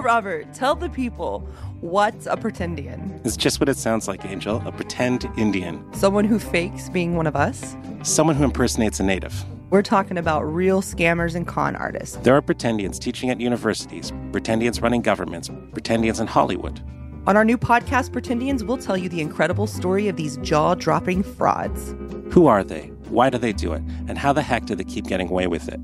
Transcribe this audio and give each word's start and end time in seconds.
Robert, 0.04 0.52
tell 0.54 0.74
the 0.74 0.88
people 0.88 1.40
what's 1.80 2.26
a 2.26 2.36
pretendian? 2.36 3.24
It's 3.24 3.36
just 3.36 3.60
what 3.60 3.68
it 3.68 3.76
sounds 3.76 4.08
like, 4.08 4.24
Angel 4.24 4.62
a 4.66 4.72
pretend 4.72 5.30
Indian. 5.36 5.84
Someone 5.94 6.24
who 6.24 6.38
fakes 6.38 6.88
being 6.88 7.16
one 7.16 7.26
of 7.26 7.36
us? 7.36 7.76
Someone 8.02 8.36
who 8.36 8.44
impersonates 8.44 9.00
a 9.00 9.02
native. 9.02 9.44
We're 9.70 9.82
talking 9.82 10.18
about 10.18 10.42
real 10.42 10.82
scammers 10.82 11.34
and 11.34 11.46
con 11.46 11.76
artists. 11.76 12.16
There 12.16 12.34
are 12.34 12.42
pretendians 12.42 12.98
teaching 12.98 13.30
at 13.30 13.40
universities, 13.40 14.10
pretendians 14.32 14.82
running 14.82 15.02
governments, 15.02 15.48
pretendians 15.48 16.20
in 16.20 16.26
Hollywood. 16.26 16.80
On 17.26 17.36
our 17.36 17.44
new 17.44 17.58
podcast, 17.58 18.10
Pretendians, 18.10 18.62
we'll 18.62 18.78
tell 18.78 18.96
you 18.96 19.08
the 19.08 19.20
incredible 19.20 19.66
story 19.66 20.08
of 20.08 20.16
these 20.16 20.38
jaw 20.38 20.74
dropping 20.74 21.22
frauds. 21.22 21.94
Who 22.32 22.46
are 22.46 22.64
they? 22.64 22.86
Why 23.10 23.28
do 23.28 23.36
they 23.36 23.52
do 23.52 23.74
it? 23.74 23.82
And 24.08 24.16
how 24.16 24.32
the 24.32 24.42
heck 24.42 24.64
do 24.64 24.74
they 24.74 24.84
keep 24.84 25.06
getting 25.06 25.28
away 25.28 25.46
with 25.46 25.68
it? 25.68 25.78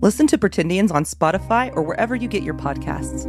Listen 0.00 0.26
to 0.26 0.36
Pretendians 0.36 0.90
on 0.90 1.04
Spotify 1.04 1.74
or 1.76 1.82
wherever 1.82 2.16
you 2.16 2.26
get 2.26 2.42
your 2.42 2.54
podcasts. 2.54 3.28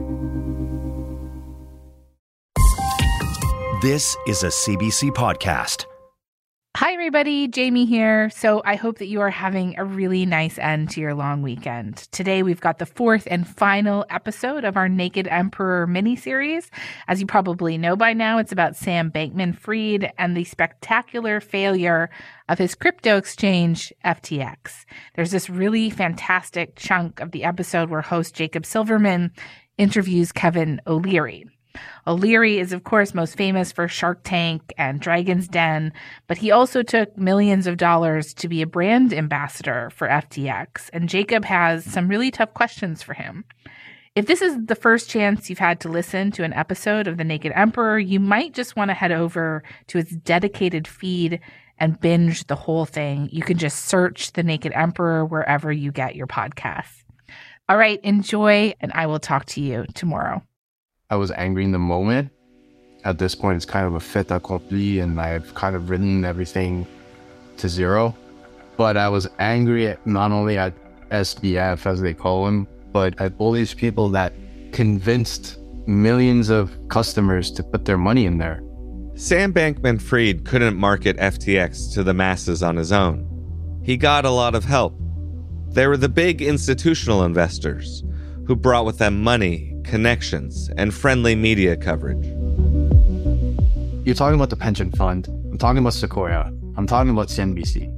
This 3.84 4.16
is 4.28 4.44
a 4.44 4.48
CBC 4.48 5.12
podcast. 5.12 5.84
Hi, 6.78 6.94
everybody. 6.94 7.50
Jamie 7.50 7.86
here. 7.86 8.30
So, 8.30 8.62
I 8.64 8.76
hope 8.76 9.00
that 9.00 9.08
you 9.08 9.20
are 9.20 9.30
having 9.30 9.78
a 9.78 9.84
really 9.84 10.26
nice 10.26 10.58
end 10.58 10.90
to 10.92 11.02
your 11.02 11.14
long 11.14 11.42
weekend. 11.42 11.98
Today, 12.14 12.44
we've 12.44 12.62
got 12.62 12.80
the 12.80 12.86
fourth 12.86 13.28
and 13.30 13.46
final 13.46 14.06
episode 14.10 14.64
of 14.64 14.78
our 14.78 14.88
Naked 14.88 15.28
Emperor 15.28 15.86
miniseries. 15.86 16.70
As 17.10 17.20
you 17.20 17.28
probably 17.28 17.78
know 17.78 17.98
by 17.98 18.14
now, 18.14 18.38
it's 18.38 18.54
about 18.54 18.78
Sam 18.78 19.12
Bankman 19.12 19.54
Fried 19.54 20.14
and 20.18 20.38
the 20.38 20.46
spectacular 20.46 21.42
failure 21.42 22.10
of 22.48 22.60
his 22.60 22.76
crypto 22.76 23.18
exchange, 23.18 23.92
FTX. 24.06 24.86
There's 25.16 25.32
this 25.32 25.50
really 25.50 25.90
fantastic 25.90 26.78
chunk 26.78 27.20
of 27.20 27.32
the 27.32 27.44
episode 27.44 27.90
where 27.90 28.02
host 28.02 28.34
Jacob 28.34 28.66
Silverman 28.66 29.34
interviews 29.78 30.32
Kevin 30.32 30.80
O'Leary. 30.88 31.50
O'Leary 32.06 32.60
is, 32.60 32.74
of 32.74 32.84
course, 32.84 33.14
most 33.14 33.36
famous 33.36 33.72
for 33.72 33.88
Shark 33.88 34.20
Tank 34.24 34.74
and 34.78 35.00
Dragon's 35.00 35.48
Den, 35.48 35.94
but 36.28 36.38
he 36.38 36.52
also 36.52 36.84
took 36.84 37.18
millions 37.18 37.66
of 37.68 37.78
dollars 37.78 38.34
to 38.36 38.48
be 38.48 38.62
a 38.62 38.68
brand 38.68 39.14
ambassador 39.14 39.90
for 39.92 40.08
FTX. 40.08 40.90
And 40.94 41.10
Jacob 41.10 41.46
has 41.46 41.86
some 41.86 42.08
really 42.08 42.32
tough 42.32 42.54
questions 42.54 43.02
for 43.02 43.14
him. 43.14 43.46
If 44.16 44.28
this 44.28 44.44
is 44.44 44.58
the 44.66 44.76
first 44.76 45.10
chance 45.10 45.50
you've 45.50 45.58
had 45.58 45.80
to 45.80 45.90
listen 45.90 46.32
to 46.34 46.44
an 46.44 46.54
episode 46.54 47.08
of 47.08 47.18
The 47.18 47.24
Naked 47.24 47.52
Emperor, 47.56 47.98
you 47.98 48.20
might 48.20 48.54
just 48.54 48.76
want 48.76 48.90
to 48.90 48.94
head 48.94 49.12
over 49.12 49.64
to 49.88 49.98
its 49.98 50.12
dedicated 50.12 50.88
feed 50.88 51.40
and 51.80 52.00
binge 52.00 52.46
the 52.46 52.56
whole 52.56 52.86
thing. 52.86 53.28
You 53.32 53.42
can 53.42 53.58
just 53.58 53.86
search 53.86 54.34
The 54.34 54.44
Naked 54.44 54.72
Emperor 54.76 55.26
wherever 55.26 55.72
you 55.72 55.92
get 55.92 56.16
your 56.16 56.28
podcasts. 56.28 57.04
All 57.68 57.78
right, 57.78 58.00
enjoy, 58.04 58.76
and 58.82 58.92
I 58.94 59.08
will 59.08 59.20
talk 59.20 59.46
to 59.48 59.62
you 59.62 59.86
tomorrow. 59.96 60.44
I 61.14 61.16
was 61.16 61.30
angry 61.30 61.64
in 61.64 61.72
the 61.72 61.78
moment. 61.78 62.32
At 63.04 63.20
this 63.20 63.36
point, 63.36 63.58
it's 63.58 63.66
kind 63.66 63.86
of 63.86 63.94
a 63.94 64.00
fait 64.00 64.32
accompli, 64.32 64.98
and 64.98 65.22
I've 65.22 65.54
kind 65.54 65.76
of 65.76 65.92
written 65.92 66.26
everything 66.26 66.88
to 67.58 67.70
zero. 67.70 68.16
But 68.78 68.98
I 68.98 69.10
was 69.10 69.30
angry 69.38 69.90
at 69.90 70.08
not 70.08 70.32
only 70.32 70.58
at 70.58 70.74
SBF, 71.12 71.86
as 71.86 72.02
they 72.02 72.16
call 72.16 72.48
him, 72.48 72.68
but 72.92 73.14
at 73.22 73.32
all 73.38 73.52
these 73.52 73.76
people 73.76 74.10
that 74.10 74.34
convinced 74.72 75.60
millions 75.86 76.50
of 76.50 76.76
customers 76.88 77.52
to 77.52 77.62
put 77.62 77.86
their 77.86 78.00
money 78.00 78.26
in 78.26 78.40
there. 78.40 78.64
Sam 79.14 79.54
Bankman 79.54 80.02
Fried 80.02 80.46
couldn't 80.46 80.76
market 80.76 81.16
FTX 81.18 81.94
to 81.94 82.02
the 82.02 82.16
masses 82.16 82.64
on 82.64 82.76
his 82.76 82.92
own. 82.92 83.30
He 83.84 83.98
got 83.98 84.26
a 84.26 84.32
lot 84.32 84.56
of 84.56 84.66
help. 84.66 84.96
There 85.68 85.90
were 85.90 85.98
the 85.98 86.10
big 86.10 86.42
institutional 86.42 87.24
investors 87.24 88.04
who 88.48 88.56
brought 88.56 88.88
with 88.88 88.98
them 88.98 89.22
money 89.22 89.73
connections, 89.84 90.70
and 90.78 90.94
friendly 90.94 91.36
media 91.36 91.76
coverage. 91.76 92.26
You're 94.06 94.16
talking 94.16 94.36
about 94.36 94.50
the 94.50 94.58
pension 94.58 94.92
fund. 94.92 95.28
I'm 95.28 95.58
talking 95.58 95.78
about 95.78 95.94
Sequoia. 95.94 96.52
I'm 96.76 96.88
talking 96.88 97.12
about 97.12 97.28
CNBC. 97.28 97.90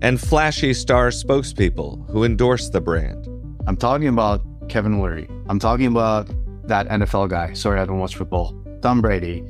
And 0.00 0.20
flashy 0.20 0.72
star 0.74 1.08
spokespeople 1.08 2.08
who 2.10 2.24
endorse 2.24 2.70
the 2.70 2.80
brand. 2.80 3.26
I'm 3.66 3.76
talking 3.76 4.08
about 4.08 4.40
Kevin 4.68 4.94
O'Leary. 4.94 5.28
I'm 5.48 5.58
talking 5.58 5.86
about 5.86 6.28
that 6.68 6.88
NFL 6.88 7.28
guy. 7.30 7.52
Sorry, 7.52 7.80
I 7.80 7.84
don't 7.84 7.98
watch 7.98 8.16
football. 8.16 8.54
Tom 8.80 9.00
Brady. 9.00 9.44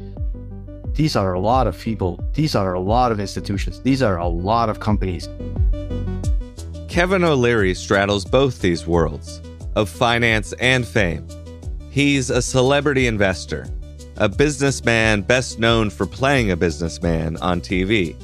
These 0.94 1.14
are 1.14 1.32
a 1.32 1.40
lot 1.40 1.66
of 1.66 1.78
people. 1.78 2.18
These 2.32 2.54
are 2.54 2.74
a 2.74 2.80
lot 2.80 3.12
of 3.12 3.20
institutions. 3.20 3.80
These 3.82 4.02
are 4.02 4.16
a 4.16 4.26
lot 4.26 4.68
of 4.68 4.80
companies. 4.80 5.28
Kevin 6.88 7.22
O'Leary 7.22 7.74
straddles 7.74 8.24
both 8.24 8.60
these 8.60 8.86
worlds 8.86 9.40
of 9.76 9.88
finance 9.88 10.54
and 10.54 10.86
fame. 10.86 11.26
He's 11.98 12.30
a 12.30 12.40
celebrity 12.40 13.08
investor, 13.08 13.66
a 14.18 14.28
businessman 14.28 15.22
best 15.22 15.58
known 15.58 15.90
for 15.90 16.06
playing 16.06 16.52
a 16.52 16.56
businessman 16.56 17.36
on 17.38 17.60
TV. 17.60 18.14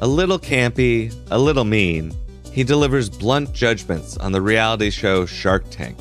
A 0.00 0.06
little 0.06 0.38
campy, 0.38 1.12
a 1.32 1.36
little 1.36 1.64
mean, 1.64 2.12
he 2.52 2.62
delivers 2.62 3.10
blunt 3.10 3.52
judgments 3.52 4.16
on 4.18 4.30
the 4.30 4.40
reality 4.40 4.90
show 4.90 5.26
Shark 5.26 5.64
Tank. 5.68 5.98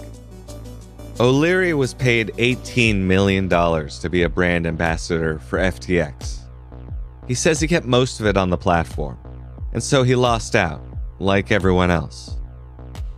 O'Leary 1.19 1.73
was 1.73 1.95
paid 1.95 2.27
$18 2.37 2.97
million 2.97 3.49
to 3.49 4.07
be 4.07 4.21
a 4.21 4.29
brand 4.29 4.67
ambassador 4.67 5.39
for 5.39 5.57
FTX. 5.57 6.41
He 7.27 7.33
says 7.33 7.59
he 7.59 7.67
kept 7.67 7.87
most 7.87 8.19
of 8.19 8.27
it 8.27 8.37
on 8.37 8.51
the 8.51 8.57
platform, 8.57 9.17
and 9.73 9.81
so 9.81 10.03
he 10.03 10.13
lost 10.13 10.55
out, 10.55 10.83
like 11.17 11.51
everyone 11.51 11.89
else. 11.89 12.37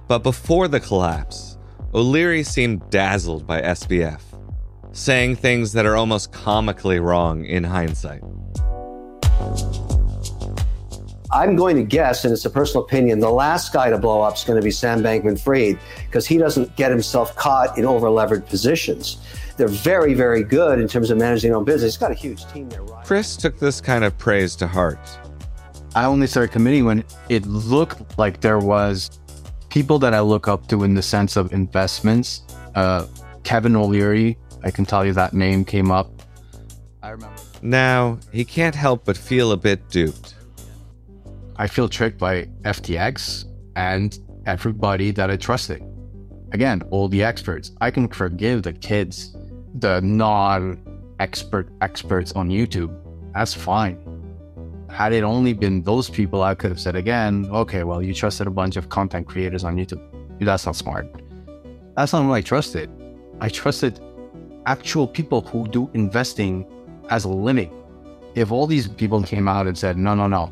But 0.08 0.20
before 0.20 0.70
the 0.70 0.80
collapse, 0.80 1.53
O'Leary 1.96 2.42
seemed 2.42 2.90
dazzled 2.90 3.46
by 3.46 3.62
SBF, 3.62 4.20
saying 4.94 5.36
things 5.36 5.74
that 5.74 5.86
are 5.86 5.96
almost 5.96 6.31
comically 6.31 7.00
wrong 7.00 7.46
in 7.46 7.64
hindsight. 7.64 8.24
I'm 11.32 11.56
going 11.56 11.76
to 11.76 11.84
guess, 11.84 12.26
and 12.26 12.34
it's 12.34 12.46
a 12.46 12.50
personal 12.50 12.84
opinion, 12.84 13.20
the 13.20 13.30
last 13.30 13.74
guy 13.74 13.92
to 13.92 14.00
blow 14.00 14.22
up 14.22 14.36
is 14.36 14.44
going 14.44 14.59
to 14.59 14.64
be 14.64 14.72
Sam 14.72 15.03
Bankman 15.03 15.40
Fried 15.40 15.78
because 16.08 16.26
he 16.26 16.40
doesn't 16.40 16.76
get 16.76 16.90
himself 16.90 17.36
caught 17.36 17.78
in 17.78 17.86
over 17.86 18.09
levered 18.09 18.48
positions. 18.48 19.18
They're 19.58 19.68
very, 19.68 20.16
very 20.16 20.44
good 20.44 20.80
in 20.80 20.88
terms 20.88 21.12
of 21.12 21.20
managing 21.20 21.52
their 21.52 21.59
own 21.59 21.66
business. 21.66 21.94
He's 21.94 22.00
got 22.00 22.09
a 22.09 22.16
huge 22.16 22.48
team 22.52 22.70
there. 22.70 22.82
Right? 22.82 23.06
Chris 23.06 23.38
took 23.38 23.59
this 23.59 23.80
kind 23.80 24.03
of 24.03 24.18
praise 24.18 24.56
to 24.56 24.68
heart. 24.68 25.00
I 25.96 26.06
only 26.06 26.26
started 26.26 26.52
committing 26.52 26.86
when 26.86 27.03
it 27.30 27.46
looked 27.46 28.18
like 28.18 28.42
there 28.42 28.58
was 28.58 29.20
people 29.73 29.97
that 29.97 30.13
I 30.13 30.19
look 30.19 30.47
up 30.47 30.67
to 30.67 30.84
in 30.84 30.94
the 30.94 31.01
sense 31.01 31.35
of 31.35 31.51
investments, 31.51 32.44
uh, 32.75 33.07
Kevin 33.44 33.75
O'Leary, 33.75 34.38
I 34.63 34.69
can 34.69 34.85
tell 34.85 35.03
you 35.03 35.13
that 35.13 35.34
name 35.34 35.66
came 35.66 35.89
up. 35.89 36.11
I 37.01 37.09
remember. 37.09 37.41
Now, 37.63 38.19
he 38.31 38.45
can't 38.45 38.75
help 38.75 39.03
but 39.03 39.17
feel 39.17 39.51
a 39.51 39.57
bit 39.57 39.89
duped. 39.89 40.35
I 41.56 41.66
feel 41.66 41.89
tricked 41.89 42.19
by 42.19 42.44
FTX 42.61 43.45
and 43.75 44.19
everybody 44.45 45.09
that 45.09 45.31
I 45.31 45.38
trusted. 45.38 45.81
Again, 46.51 46.84
all 46.91 47.09
the 47.09 47.23
experts. 47.23 47.72
I 47.81 47.90
can 47.90 48.07
forgive 48.07 48.61
the 48.61 48.73
kids, 48.73 49.35
the 49.79 50.01
non 50.01 50.84
expert 51.19 51.69
experts 51.81 52.31
on 52.34 52.50
YouTube. 52.50 52.95
That's 53.34 53.55
fine 53.55 54.12
had 54.94 55.12
it 55.12 55.24
only 55.24 55.54
been 55.54 55.81
those 55.81 56.08
people, 56.08 56.44
I 56.44 56.54
could 56.54 56.70
have 56.70 56.80
said 56.80 56.96
again, 56.96 57.48
okay, 57.52 57.84
well, 57.84 58.02
you 58.02 58.14
trusted 58.14 58.46
a 58.46 58.52
bunch 58.52 58.76
of 58.76 58.90
content 58.90 59.28
creators 59.28 59.64
on 59.64 59.76
YouTube. 59.76 60.02
That's 60.40 60.66
not 60.68 60.76
smart. 60.76 61.09
That's 61.96 62.14
not 62.14 62.28
what 62.28 62.36
I 62.36 62.42
trusted. 62.42 62.92
I 63.42 63.50
trusted 63.50 64.00
actual 64.68 65.08
people 65.08 65.42
who 65.42 65.68
do 65.68 65.90
investing 65.96 66.66
as 67.09 67.26
a 67.26 67.30
living. 67.30 67.72
If 68.36 68.52
all 68.52 68.68
these 68.68 68.88
people 68.88 69.24
came 69.24 69.48
out 69.48 69.66
and 69.66 69.76
said, 69.76 69.98
no, 69.98 70.14
no, 70.14 70.28
no, 70.28 70.52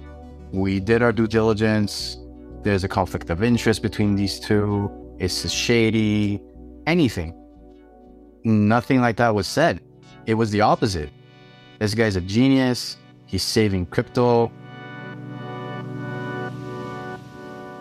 we 0.52 0.80
did 0.80 1.04
our 1.04 1.12
due 1.12 1.28
diligence, 1.28 2.18
there's 2.64 2.84
a 2.84 2.88
conflict 2.88 3.30
of 3.30 3.44
interest 3.44 3.84
between 3.84 4.16
these 4.16 4.40
two, 4.40 4.90
it's 5.20 5.50
shady, 5.52 6.42
anything, 6.88 7.36
nothing 8.44 9.02
like 9.02 9.18
that 9.18 9.36
was 9.36 9.46
said. 9.48 9.82
It 10.26 10.34
was 10.34 10.50
the 10.50 10.62
opposite. 10.62 11.12
This 11.80 11.94
guy's 11.94 12.16
a 12.16 12.22
genius 12.22 12.98
He's 13.32 13.44
saving 13.44 13.86
crypto. 13.86 14.52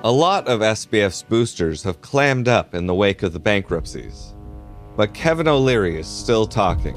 A 0.04 0.12
lot 0.12 0.46
of 0.46 0.60
SBF's 0.60 1.24
boosters 1.24 1.82
have 1.82 2.00
clammed 2.00 2.46
up 2.46 2.72
in 2.72 2.86
the 2.86 2.94
wake 2.94 3.24
of 3.24 3.32
the 3.32 3.40
bankruptcies. 3.40 4.32
But 4.96 5.12
Kevin 5.12 5.48
O'Leary 5.48 5.98
is 5.98 6.06
still 6.06 6.46
talking. 6.46 6.94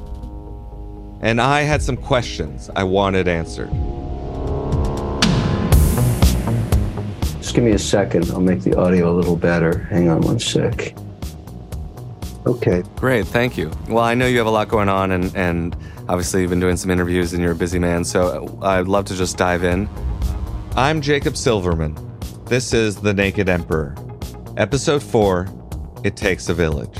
And 1.21 1.41
I 1.41 1.61
had 1.61 1.81
some 1.81 1.97
questions 1.97 2.69
I 2.75 2.83
wanted 2.83 3.27
answered. 3.27 3.71
Just 7.39 7.55
give 7.55 7.63
me 7.63 7.71
a 7.71 7.79
second. 7.79 8.29
I'll 8.29 8.39
make 8.39 8.61
the 8.61 8.77
audio 8.77 9.11
a 9.11 9.15
little 9.15 9.35
better. 9.35 9.79
Hang 9.79 10.09
on 10.09 10.21
one 10.21 10.37
sec. 10.37 10.93
Okay. 12.45 12.83
Great. 12.97 13.25
Thank 13.25 13.57
you. 13.57 13.71
Well, 13.87 14.03
I 14.03 14.15
know 14.15 14.27
you 14.27 14.37
have 14.37 14.47
a 14.47 14.51
lot 14.51 14.67
going 14.67 14.89
on, 14.89 15.11
and, 15.11 15.33
and 15.33 15.77
obviously 16.09 16.41
you've 16.41 16.49
been 16.49 16.59
doing 16.59 16.75
some 16.75 16.91
interviews 16.91 17.31
and 17.31 17.41
you're 17.41 17.53
a 17.53 17.55
busy 17.55 17.79
man, 17.79 18.03
so 18.03 18.59
I'd 18.61 18.87
love 18.87 19.05
to 19.05 19.15
just 19.15 19.37
dive 19.37 19.63
in. 19.63 19.87
I'm 20.75 20.99
Jacob 20.99 21.37
Silverman. 21.37 21.95
This 22.45 22.73
is 22.73 22.97
The 22.97 23.13
Naked 23.13 23.47
Emperor, 23.47 23.95
Episode 24.57 25.01
4 25.01 25.47
It 26.03 26.17
Takes 26.17 26.49
a 26.49 26.53
Village. 26.53 26.99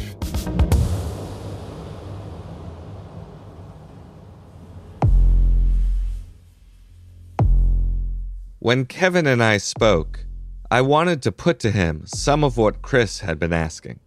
When 8.60 8.86
Kevin 8.86 9.28
and 9.28 9.44
I 9.44 9.58
spoke, 9.58 10.26
I 10.72 10.80
wanted 10.80 11.22
to 11.24 11.34
put 11.34 11.60
to 11.60 11.72
him 11.72 12.04
some 12.06 12.46
of 12.46 12.56
what 12.56 12.82
Chris 12.82 13.20
had 13.20 13.38
been 13.38 13.52
asking 13.52 14.00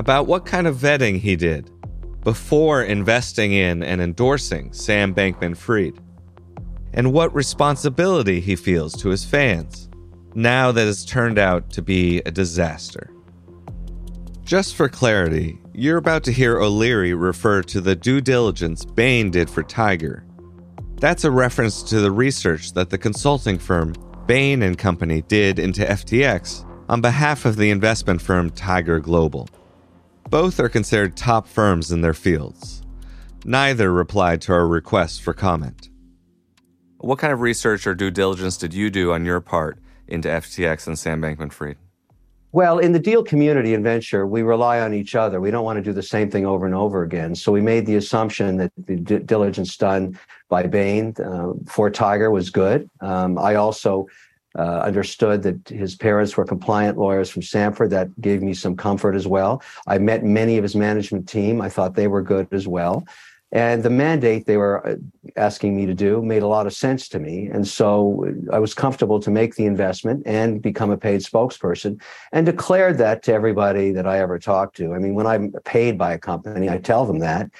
about 0.00 0.26
what 0.26 0.46
kind 0.46 0.66
of 0.66 0.76
vetting 0.76 1.20
he 1.20 1.36
did 1.36 1.70
before 2.24 2.82
investing 2.82 3.52
in 3.52 3.82
and 3.82 4.00
endorsing 4.00 4.72
Sam 4.72 5.14
Bankman 5.14 5.54
Fried, 5.54 6.00
and 6.94 7.12
what 7.12 7.34
responsibility 7.34 8.40
he 8.40 8.56
feels 8.56 8.94
to 8.94 9.10
his 9.10 9.26
fans 9.26 9.90
now 10.34 10.72
that 10.72 10.88
it's 10.88 11.04
turned 11.04 11.38
out 11.38 11.68
to 11.72 11.82
be 11.82 12.20
a 12.20 12.30
disaster. 12.30 13.10
Just 14.42 14.74
for 14.74 14.88
clarity, 14.88 15.58
you're 15.74 15.98
about 15.98 16.24
to 16.24 16.32
hear 16.32 16.58
O'Leary 16.58 17.12
refer 17.12 17.62
to 17.64 17.78
the 17.78 17.94
due 17.94 18.22
diligence 18.22 18.86
Bain 18.86 19.30
did 19.30 19.50
for 19.50 19.62
Tiger. 19.62 20.24
That's 20.96 21.24
a 21.24 21.30
reference 21.30 21.82
to 21.84 22.00
the 22.00 22.10
research 22.10 22.72
that 22.72 22.88
the 22.88 22.96
consulting 22.96 23.58
firm 23.58 23.92
Bain 24.26 24.62
and 24.62 24.78
Company 24.78 25.20
did 25.28 25.58
into 25.58 25.84
FTX 25.84 26.64
on 26.88 27.02
behalf 27.02 27.44
of 27.44 27.56
the 27.56 27.70
investment 27.70 28.22
firm 28.22 28.48
Tiger 28.48 28.98
Global. 28.98 29.46
Both 30.30 30.60
are 30.60 30.68
considered 30.68 31.16
top 31.16 31.48
firms 31.48 31.90
in 31.90 32.02
their 32.02 32.14
fields. 32.14 32.82
Neither 33.44 33.92
replied 33.92 34.40
to 34.42 34.52
our 34.52 34.68
request 34.68 35.22
for 35.22 35.32
comment. 35.32 35.90
What 36.98 37.18
kind 37.18 37.32
of 37.32 37.40
research 37.40 37.84
or 37.84 37.96
due 37.96 38.12
diligence 38.12 38.56
did 38.56 38.72
you 38.72 38.90
do 38.90 39.12
on 39.12 39.24
your 39.24 39.40
part 39.40 39.80
into 40.06 40.28
FTX 40.28 40.86
and 40.86 40.96
Sam 40.96 41.20
Bankman 41.20 41.52
Fried? 41.52 41.78
Well, 42.52 42.78
in 42.78 42.92
the 42.92 43.00
deal 43.00 43.24
community 43.24 43.74
and 43.74 43.82
venture, 43.82 44.24
we 44.24 44.42
rely 44.42 44.80
on 44.80 44.94
each 44.94 45.16
other. 45.16 45.40
We 45.40 45.50
don't 45.50 45.64
want 45.64 45.78
to 45.78 45.82
do 45.82 45.92
the 45.92 46.02
same 46.02 46.30
thing 46.30 46.46
over 46.46 46.64
and 46.64 46.76
over 46.76 47.02
again. 47.02 47.34
So 47.34 47.50
we 47.50 47.60
made 47.60 47.86
the 47.86 47.96
assumption 47.96 48.56
that 48.58 48.70
the 48.76 48.96
d- 48.96 49.18
diligence 49.18 49.76
done 49.76 50.16
by 50.48 50.64
Bain 50.68 51.12
uh, 51.24 51.54
for 51.66 51.90
Tiger 51.90 52.30
was 52.30 52.50
good. 52.50 52.88
Um, 53.00 53.36
I 53.36 53.56
also 53.56 54.06
uh, 54.58 54.80
understood 54.80 55.42
that 55.42 55.68
his 55.68 55.94
parents 55.94 56.36
were 56.36 56.44
compliant 56.44 56.98
lawyers 56.98 57.30
from 57.30 57.42
Stanford. 57.42 57.90
That 57.90 58.20
gave 58.20 58.42
me 58.42 58.54
some 58.54 58.76
comfort 58.76 59.14
as 59.14 59.26
well. 59.26 59.62
I 59.86 59.98
met 59.98 60.24
many 60.24 60.56
of 60.56 60.62
his 60.62 60.74
management 60.74 61.28
team. 61.28 61.60
I 61.60 61.68
thought 61.68 61.94
they 61.94 62.08
were 62.08 62.22
good 62.22 62.48
as 62.52 62.66
well. 62.66 63.04
And 63.52 63.82
the 63.82 63.90
mandate 63.90 64.46
they 64.46 64.56
were 64.56 64.86
uh, 64.86 64.96
asking 65.36 65.76
me 65.76 65.84
to 65.86 65.94
do 65.94 66.22
made 66.22 66.42
a 66.42 66.46
lot 66.46 66.66
of 66.66 66.72
sense 66.72 67.08
to 67.08 67.18
me. 67.18 67.46
And 67.46 67.66
so 67.66 68.32
I 68.52 68.60
was 68.60 68.74
comfortable 68.74 69.18
to 69.20 69.30
make 69.30 69.56
the 69.56 69.66
investment 69.66 70.22
and 70.24 70.62
become 70.62 70.90
a 70.90 70.96
paid 70.96 71.20
spokesperson 71.20 72.00
and 72.32 72.46
declared 72.46 72.98
that 72.98 73.24
to 73.24 73.32
everybody 73.32 73.90
that 73.92 74.06
I 74.06 74.20
ever 74.20 74.38
talked 74.38 74.76
to. 74.76 74.94
I 74.94 74.98
mean, 74.98 75.14
when 75.14 75.26
I'm 75.26 75.52
paid 75.64 75.98
by 75.98 76.12
a 76.12 76.18
company, 76.18 76.68
I 76.70 76.78
tell 76.78 77.06
them 77.06 77.18
that. 77.20 77.50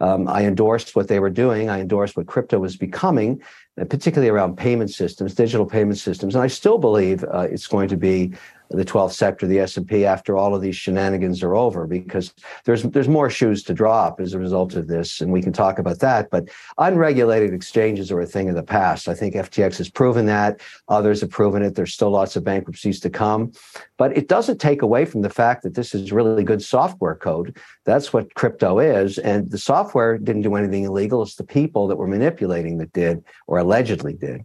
Um, 0.00 0.28
I 0.28 0.44
endorsed 0.44 0.96
what 0.96 1.08
they 1.08 1.20
were 1.20 1.30
doing. 1.30 1.68
I 1.68 1.80
endorsed 1.80 2.16
what 2.16 2.26
crypto 2.26 2.58
was 2.58 2.76
becoming, 2.76 3.42
particularly 3.76 4.28
around 4.28 4.56
payment 4.56 4.90
systems, 4.90 5.34
digital 5.34 5.66
payment 5.66 5.98
systems. 5.98 6.34
And 6.34 6.42
I 6.42 6.48
still 6.48 6.78
believe 6.78 7.24
uh, 7.24 7.46
it's 7.50 7.66
going 7.66 7.88
to 7.88 7.96
be 7.96 8.34
the 8.70 8.84
12th 8.84 9.12
sector, 9.12 9.46
the 9.46 9.58
S&P, 9.58 10.06
after 10.06 10.36
all 10.36 10.54
of 10.54 10.62
these 10.62 10.76
shenanigans 10.76 11.42
are 11.42 11.56
over, 11.56 11.86
because 11.86 12.32
there's 12.64 12.84
there's 12.84 13.08
more 13.08 13.28
shoes 13.28 13.64
to 13.64 13.74
drop 13.74 14.20
as 14.20 14.32
a 14.32 14.38
result 14.38 14.76
of 14.76 14.86
this, 14.86 15.20
and 15.20 15.32
we 15.32 15.42
can 15.42 15.52
talk 15.52 15.78
about 15.78 15.98
that. 15.98 16.30
But 16.30 16.48
unregulated 16.78 17.52
exchanges 17.52 18.12
are 18.12 18.20
a 18.20 18.26
thing 18.26 18.48
of 18.48 18.54
the 18.54 18.62
past. 18.62 19.08
I 19.08 19.14
think 19.14 19.34
FTX 19.34 19.78
has 19.78 19.90
proven 19.90 20.26
that. 20.26 20.60
Others 20.88 21.20
have 21.22 21.30
proven 21.30 21.62
it. 21.62 21.74
There's 21.74 21.92
still 21.92 22.10
lots 22.10 22.36
of 22.36 22.44
bankruptcies 22.44 23.00
to 23.00 23.10
come, 23.10 23.52
but 23.96 24.16
it 24.16 24.28
doesn't 24.28 24.58
take 24.58 24.82
away 24.82 25.04
from 25.04 25.22
the 25.22 25.30
fact 25.30 25.64
that 25.64 25.74
this 25.74 25.92
is 25.92 26.12
really 26.12 26.44
good 26.44 26.62
software 26.62 27.16
code. 27.16 27.56
That's 27.84 28.12
what 28.12 28.34
crypto 28.34 28.78
is, 28.78 29.18
and 29.18 29.50
the 29.50 29.58
software 29.58 30.16
didn't 30.16 30.42
do 30.42 30.54
anything 30.54 30.84
illegal. 30.84 31.22
It's 31.22 31.34
the 31.34 31.44
people 31.44 31.88
that 31.88 31.96
were 31.96 32.06
manipulating 32.06 32.78
that 32.78 32.92
did, 32.92 33.24
or 33.48 33.58
allegedly 33.58 34.14
did. 34.14 34.44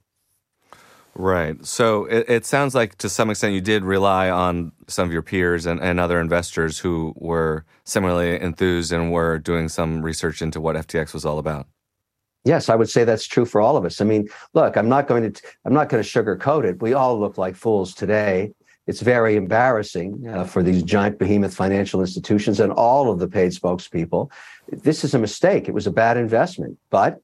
Right. 1.17 1.65
So 1.65 2.05
it, 2.05 2.25
it, 2.27 2.45
sounds 2.45 2.75
like 2.75 2.97
to 2.97 3.07
some 3.07 3.29
extent 3.29 3.53
you 3.53 3.61
did 3.61 3.85
rely 3.85 4.29
on 4.29 4.73
some 4.87 5.07
of 5.07 5.13
your 5.13 5.21
peers 5.21 5.65
and, 5.65 5.79
and 5.79 5.97
other 5.97 6.19
investors 6.19 6.79
who 6.79 7.13
were 7.15 7.63
similarly 7.85 8.39
enthused 8.39 8.91
and 8.91 9.13
were 9.13 9.39
doing 9.39 9.69
some 9.69 10.01
research 10.01 10.41
into 10.41 10.59
what 10.59 10.75
FTX 10.75 11.13
was 11.13 11.23
all 11.23 11.39
about. 11.39 11.67
Yes, 12.43 12.67
I 12.67 12.75
would 12.75 12.89
say 12.89 13.05
that's 13.05 13.25
true 13.25 13.45
for 13.45 13.61
all 13.61 13.77
of 13.77 13.85
us. 13.85 14.01
I 14.01 14.03
mean, 14.03 14.27
look, 14.53 14.75
I'm 14.75 14.89
not 14.89 15.07
going 15.07 15.31
to 15.31 15.41
I'm 15.63 15.73
not 15.73 15.87
going 15.87 16.03
to 16.03 16.07
sugarcoat 16.07 16.65
it. 16.65 16.81
We 16.81 16.93
all 16.93 17.17
look 17.17 17.37
like 17.37 17.55
fools 17.55 17.93
today. 17.93 18.51
It's 18.85 19.01
very 19.01 19.35
embarrassing 19.35 20.27
uh, 20.27 20.43
for 20.43 20.61
these 20.61 20.83
giant 20.83 21.17
behemoth 21.17 21.55
financial 21.55 22.01
institutions 22.01 22.59
and 22.59 22.73
all 22.73 23.09
of 23.09 23.19
the 23.19 23.27
paid 23.27 23.51
spokespeople. 23.51 24.29
This 24.69 25.03
is 25.03 25.15
a 25.15 25.19
mistake. 25.19 25.67
It 25.67 25.73
was 25.73 25.87
a 25.87 25.91
bad 25.91 26.17
investment, 26.17 26.77
but 26.91 27.19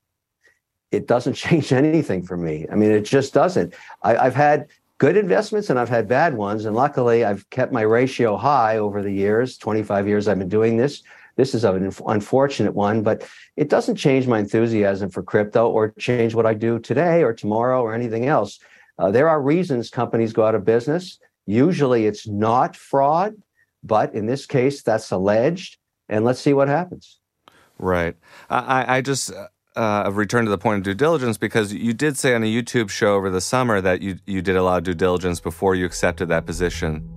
it 0.92 1.08
doesn't 1.08 1.34
change 1.46 1.74
anything 1.74 2.24
for 2.24 2.38
me. 2.38 2.68
I 2.72 2.76
mean, 2.76 2.92
it 2.92 3.06
just 3.06 3.34
doesn't. 3.34 3.74
I, 4.04 4.18
I've 4.18 4.36
had 4.36 4.68
good 4.98 5.18
investments 5.18 5.70
and 5.70 5.80
I've 5.80 5.90
had 5.90 6.08
bad 6.08 6.36
ones. 6.36 6.66
And 6.66 6.76
luckily, 6.76 7.26
I've 7.26 7.50
kept 7.50 7.74
my 7.74 7.82
ratio 7.82 8.38
high 8.38 8.78
over 8.78 9.02
the 9.02 9.12
years 9.12 9.58
25 9.58 10.08
years 10.08 10.28
I've 10.28 10.38
been 10.38 10.48
doing 10.48 10.78
this. 10.78 11.02
This 11.38 11.56
is 11.56 11.64
an 11.64 11.92
unfortunate 12.08 12.76
one, 12.76 13.02
but 13.02 13.28
it 13.56 13.70
doesn't 13.70 13.96
change 13.96 14.28
my 14.28 14.38
enthusiasm 14.38 15.10
for 15.10 15.24
crypto 15.24 15.70
or 15.70 15.92
change 15.98 16.36
what 16.36 16.46
I 16.46 16.54
do 16.54 16.78
today 16.78 17.24
or 17.24 17.34
tomorrow 17.34 17.82
or 17.82 17.96
anything 17.96 18.28
else. 18.28 18.60
Uh, 19.00 19.10
there 19.10 19.28
are 19.28 19.42
reasons 19.42 19.90
companies 19.90 20.34
go 20.34 20.46
out 20.46 20.54
of 20.54 20.66
business. 20.66 21.18
Usually 21.48 22.06
it's 22.06 22.28
not 22.28 22.76
fraud, 22.76 23.34
but 23.84 24.14
in 24.14 24.28
this 24.28 24.46
case, 24.46 24.84
that's 24.84 25.10
alleged. 25.10 25.78
And 26.10 26.26
let's 26.26 26.40
see 26.40 26.54
what 26.54 26.68
happens. 26.68 27.18
Right. 27.80 28.16
I, 28.50 28.98
I 28.98 29.02
just 29.02 29.32
uh, 29.76 30.04
of 30.06 30.18
return 30.18 30.46
to 30.46 30.52
the 30.52 30.58
point 30.58 30.80
of 30.80 30.84
due 30.84 30.94
diligence 30.94 31.38
because 31.38 31.74
you 31.74 31.94
did 31.94 32.18
say 32.18 32.36
on 32.36 32.44
a 32.44 32.48
YouTube 32.48 32.90
show 32.90 33.16
over 33.16 33.30
the 33.30 33.42
summer 33.42 33.82
that 33.82 34.02
you 34.02 34.18
you 34.26 34.42
did 34.42 34.56
a 34.56 34.64
lot 34.64 34.78
of 34.78 34.84
due 34.84 34.94
diligence 34.94 35.40
before 35.40 35.76
you 35.76 35.86
accepted 35.86 36.28
that 36.30 36.46
position. 36.46 37.10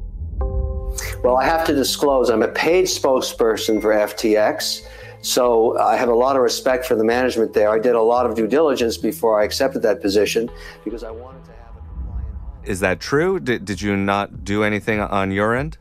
Well, 1.25 1.37
I 1.37 1.45
have 1.45 1.67
to 1.67 1.75
disclose 1.75 2.31
I'm 2.31 2.43
a 2.43 2.49
paid 2.49 2.85
spokesperson 2.85 3.81
for 3.83 3.93
FTX. 3.93 4.87
So 5.25 5.79
I 5.79 5.97
have 5.97 6.11
a 6.11 6.15
lot 6.15 6.37
of 6.37 6.43
respect 6.43 6.85
for 6.85 6.97
the 6.97 7.05
management 7.05 7.55
there. 7.55 7.71
I 7.71 7.79
did 7.79 7.95
a 7.95 8.03
lot 8.03 8.27
of 8.27 8.37
due 8.37 8.47
diligence 8.47 8.99
before 8.99 9.41
I 9.41 9.45
accepted 9.45 9.81
that 9.81 10.03
position 10.03 10.51
because 10.85 11.03
I 11.03 11.11
wanted 11.11 11.43
to 11.47 11.53
have 11.53 11.77
a 11.77 11.81
compliant. 11.81 12.29
Is 12.65 12.81
that 12.81 13.01
true? 13.01 13.41
Did, 13.41 13.65
did 13.65 13.81
you 13.81 13.97
not 13.97 14.45
do 14.45 14.63
anything 14.63 15.01
on 15.01 15.33
your 15.33 15.57
end? 15.57 15.79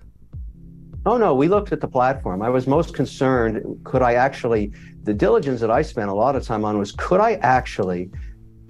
Oh, 1.05 1.17
no, 1.17 1.35
we 1.35 1.49
looked 1.49 1.73
at 1.73 1.81
the 1.81 1.89
platform. 1.89 2.41
I 2.41 2.47
was 2.47 2.67
most 2.67 2.93
concerned 2.93 3.81
could 3.83 4.01
I 4.01 4.13
actually, 4.13 4.71
the 5.03 5.13
diligence 5.13 5.60
that 5.62 5.72
I 5.72 5.81
spent 5.81 6.10
a 6.10 6.13
lot 6.13 6.36
of 6.36 6.43
time 6.43 6.65
on 6.65 6.77
was 6.77 6.91
could 6.91 7.19
I 7.19 7.33
actually 7.36 8.10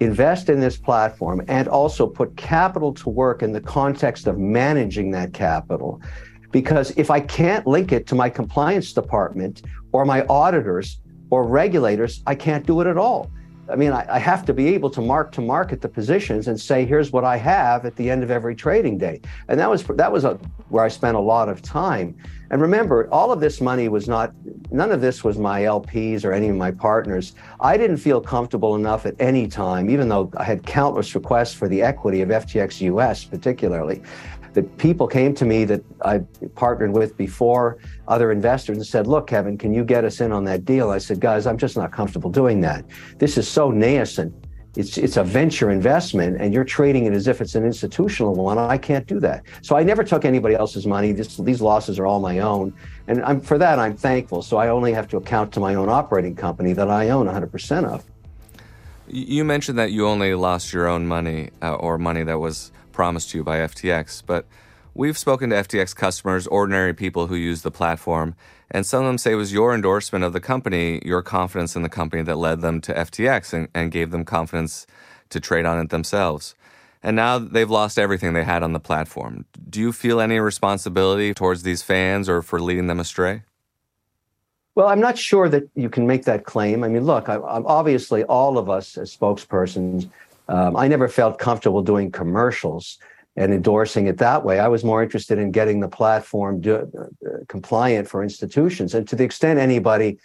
invest 0.00 0.48
in 0.48 0.60
this 0.60 0.76
platform 0.76 1.42
and 1.48 1.68
also 1.68 2.06
put 2.06 2.36
capital 2.36 2.92
to 2.94 3.08
work 3.08 3.42
in 3.42 3.52
the 3.52 3.60
context 3.60 4.26
of 4.26 4.38
managing 4.38 5.10
that 5.12 5.32
capital? 5.32 6.00
Because 6.50 6.92
if 6.96 7.10
I 7.10 7.20
can't 7.20 7.66
link 7.66 7.92
it 7.92 8.06
to 8.08 8.14
my 8.14 8.28
compliance 8.28 8.92
department 8.92 9.62
or 9.92 10.04
my 10.04 10.24
auditors 10.26 11.00
or 11.30 11.46
regulators, 11.46 12.22
I 12.26 12.34
can't 12.34 12.66
do 12.66 12.80
it 12.80 12.86
at 12.86 12.98
all. 12.98 13.30
I 13.68 13.76
mean, 13.76 13.92
I, 13.92 14.06
I, 14.08 14.18
have 14.18 14.44
to 14.46 14.52
be 14.52 14.68
able 14.74 14.90
to 14.90 15.00
mark 15.00 15.32
to 15.32 15.40
market 15.40 15.80
the 15.80 15.88
positions 15.88 16.48
and 16.48 16.60
say, 16.60 16.84
here's 16.84 17.12
what 17.12 17.24
I 17.24 17.36
have 17.36 17.86
at 17.86 17.96
the 17.96 18.10
end 18.10 18.22
of 18.22 18.30
every 18.30 18.54
trading 18.54 18.98
day. 18.98 19.20
And 19.48 19.58
that 19.58 19.70
was 19.70 19.84
that 19.84 20.12
was 20.12 20.24
a, 20.24 20.34
where 20.68 20.84
I 20.84 20.88
spent 20.88 21.16
a 21.16 21.20
lot 21.20 21.48
of 21.48 21.62
time. 21.62 22.16
And 22.50 22.60
remember, 22.60 23.08
all 23.10 23.32
of 23.32 23.40
this 23.40 23.60
money 23.60 23.88
was 23.88 24.06
not, 24.06 24.32
none 24.70 24.92
of 24.92 25.00
this 25.00 25.24
was 25.24 25.38
my 25.38 25.62
LPs 25.62 26.24
or 26.24 26.32
any 26.32 26.48
of 26.48 26.56
my 26.56 26.70
partners. 26.70 27.34
I 27.60 27.76
didn't 27.76 27.96
feel 27.96 28.20
comfortable 28.20 28.76
enough 28.76 29.06
at 29.06 29.14
any 29.18 29.48
time, 29.48 29.88
even 29.88 30.08
though 30.08 30.30
I 30.36 30.44
had 30.44 30.64
countless 30.64 31.14
requests 31.14 31.54
for 31.54 31.68
the 31.68 31.82
equity 31.82 32.20
of 32.20 32.28
FTX 32.28 32.80
US, 32.82 33.24
particularly 33.24 34.02
that 34.54 34.76
people 34.78 35.06
came 35.06 35.34
to 35.34 35.44
me 35.44 35.64
that 35.64 35.82
I 36.04 36.18
partnered 36.54 36.92
with 36.92 37.16
before, 37.16 37.78
other 38.08 38.32
investors, 38.32 38.76
and 38.76 38.86
said, 38.86 39.06
Look, 39.06 39.26
Kevin, 39.26 39.58
can 39.58 39.74
you 39.74 39.84
get 39.84 40.04
us 40.04 40.20
in 40.20 40.32
on 40.32 40.44
that 40.44 40.64
deal? 40.64 40.90
I 40.90 40.98
said, 40.98 41.20
Guys, 41.20 41.46
I'm 41.46 41.58
just 41.58 41.76
not 41.76 41.92
comfortable 41.92 42.30
doing 42.30 42.60
that. 42.62 42.84
This 43.18 43.36
is 43.36 43.48
so 43.48 43.70
nascent. 43.70 44.32
It's, 44.76 44.98
it's 44.98 45.16
a 45.16 45.22
venture 45.22 45.70
investment 45.70 46.40
and 46.40 46.52
you're 46.52 46.64
trading 46.64 47.04
it 47.04 47.12
as 47.12 47.28
if 47.28 47.40
it's 47.40 47.54
an 47.54 47.64
institutional 47.64 48.34
one. 48.34 48.58
I 48.58 48.76
can't 48.76 49.06
do 49.06 49.20
that. 49.20 49.44
So 49.62 49.76
I 49.76 49.84
never 49.84 50.02
took 50.02 50.24
anybody 50.24 50.56
else's 50.56 50.84
money. 50.84 51.12
This, 51.12 51.36
these 51.36 51.60
losses 51.60 51.98
are 52.00 52.06
all 52.06 52.18
my 52.18 52.40
own. 52.40 52.74
And 53.06 53.22
I'm, 53.22 53.40
for 53.40 53.56
that, 53.58 53.78
I'm 53.78 53.96
thankful. 53.96 54.42
So 54.42 54.56
I 54.56 54.68
only 54.68 54.92
have 54.92 55.06
to 55.08 55.16
account 55.16 55.52
to 55.52 55.60
my 55.60 55.76
own 55.76 55.88
operating 55.88 56.34
company 56.34 56.72
that 56.72 56.90
I 56.90 57.10
own 57.10 57.26
100% 57.26 57.84
of. 57.84 58.04
You 59.06 59.44
mentioned 59.44 59.78
that 59.78 59.92
you 59.92 60.08
only 60.08 60.34
lost 60.34 60.72
your 60.72 60.88
own 60.88 61.06
money 61.06 61.50
uh, 61.62 61.74
or 61.74 61.96
money 61.96 62.24
that 62.24 62.38
was 62.38 62.72
promised 62.94 63.30
to 63.30 63.38
you 63.38 63.44
by 63.44 63.58
FTX, 63.58 64.22
but 64.24 64.46
we've 64.94 65.18
spoken 65.18 65.50
to 65.50 65.56
FTX 65.56 65.94
customers, 65.94 66.46
ordinary 66.46 66.94
people 66.94 67.26
who 67.26 67.34
use 67.34 67.60
the 67.62 67.70
platform, 67.70 68.34
and 68.70 68.86
some 68.86 69.02
of 69.02 69.06
them 69.06 69.18
say 69.18 69.32
it 69.32 69.36
was 69.36 69.52
your 69.52 69.74
endorsement 69.74 70.24
of 70.24 70.32
the 70.32 70.40
company, 70.40 71.02
your 71.04 71.20
confidence 71.20 71.76
in 71.76 71.82
the 71.82 71.88
company 71.88 72.22
that 72.22 72.36
led 72.36 72.60
them 72.60 72.80
to 72.80 72.94
FTX 72.94 73.52
and, 73.52 73.68
and 73.74 73.92
gave 73.92 74.10
them 74.10 74.24
confidence 74.24 74.86
to 75.30 75.40
trade 75.40 75.66
on 75.66 75.78
it 75.78 75.90
themselves. 75.90 76.54
And 77.02 77.16
now 77.16 77.38
they've 77.38 77.70
lost 77.70 77.98
everything 77.98 78.32
they 78.32 78.44
had 78.44 78.62
on 78.62 78.72
the 78.72 78.80
platform. 78.80 79.44
Do 79.68 79.78
you 79.78 79.92
feel 79.92 80.20
any 80.20 80.40
responsibility 80.40 81.34
towards 81.34 81.62
these 81.62 81.82
fans 81.82 82.30
or 82.30 82.40
for 82.40 82.60
leading 82.60 82.86
them 82.86 82.98
astray? 82.98 83.42
Well, 84.74 84.88
I'm 84.88 85.00
not 85.00 85.18
sure 85.18 85.48
that 85.50 85.68
you 85.74 85.88
can 85.88 86.06
make 86.06 86.24
that 86.24 86.44
claim. 86.44 86.82
I 86.82 86.88
mean, 86.88 87.04
look, 87.04 87.28
I, 87.28 87.36
obviously 87.36 88.24
all 88.24 88.58
of 88.58 88.70
us 88.70 88.96
as 88.96 89.14
spokespersons 89.14 90.08
Um, 90.48 90.76
I 90.76 90.88
never 90.88 91.08
felt 91.08 91.38
comfortable 91.38 91.82
doing 91.82 92.10
commercials 92.10 92.98
and 93.36 93.52
endorsing 93.52 94.06
it 94.06 94.18
that 94.18 94.44
way. 94.44 94.60
I 94.60 94.68
was 94.68 94.84
more 94.84 95.02
interested 95.02 95.38
in 95.38 95.50
getting 95.50 95.80
the 95.80 95.88
platform 95.88 96.60
do, 96.60 96.76
uh, 96.98 97.30
compliant 97.48 98.08
for 98.08 98.22
institutions. 98.22 98.94
And 98.94 99.08
to 99.08 99.16
the 99.16 99.24
extent 99.24 99.58
anybody 99.58 100.18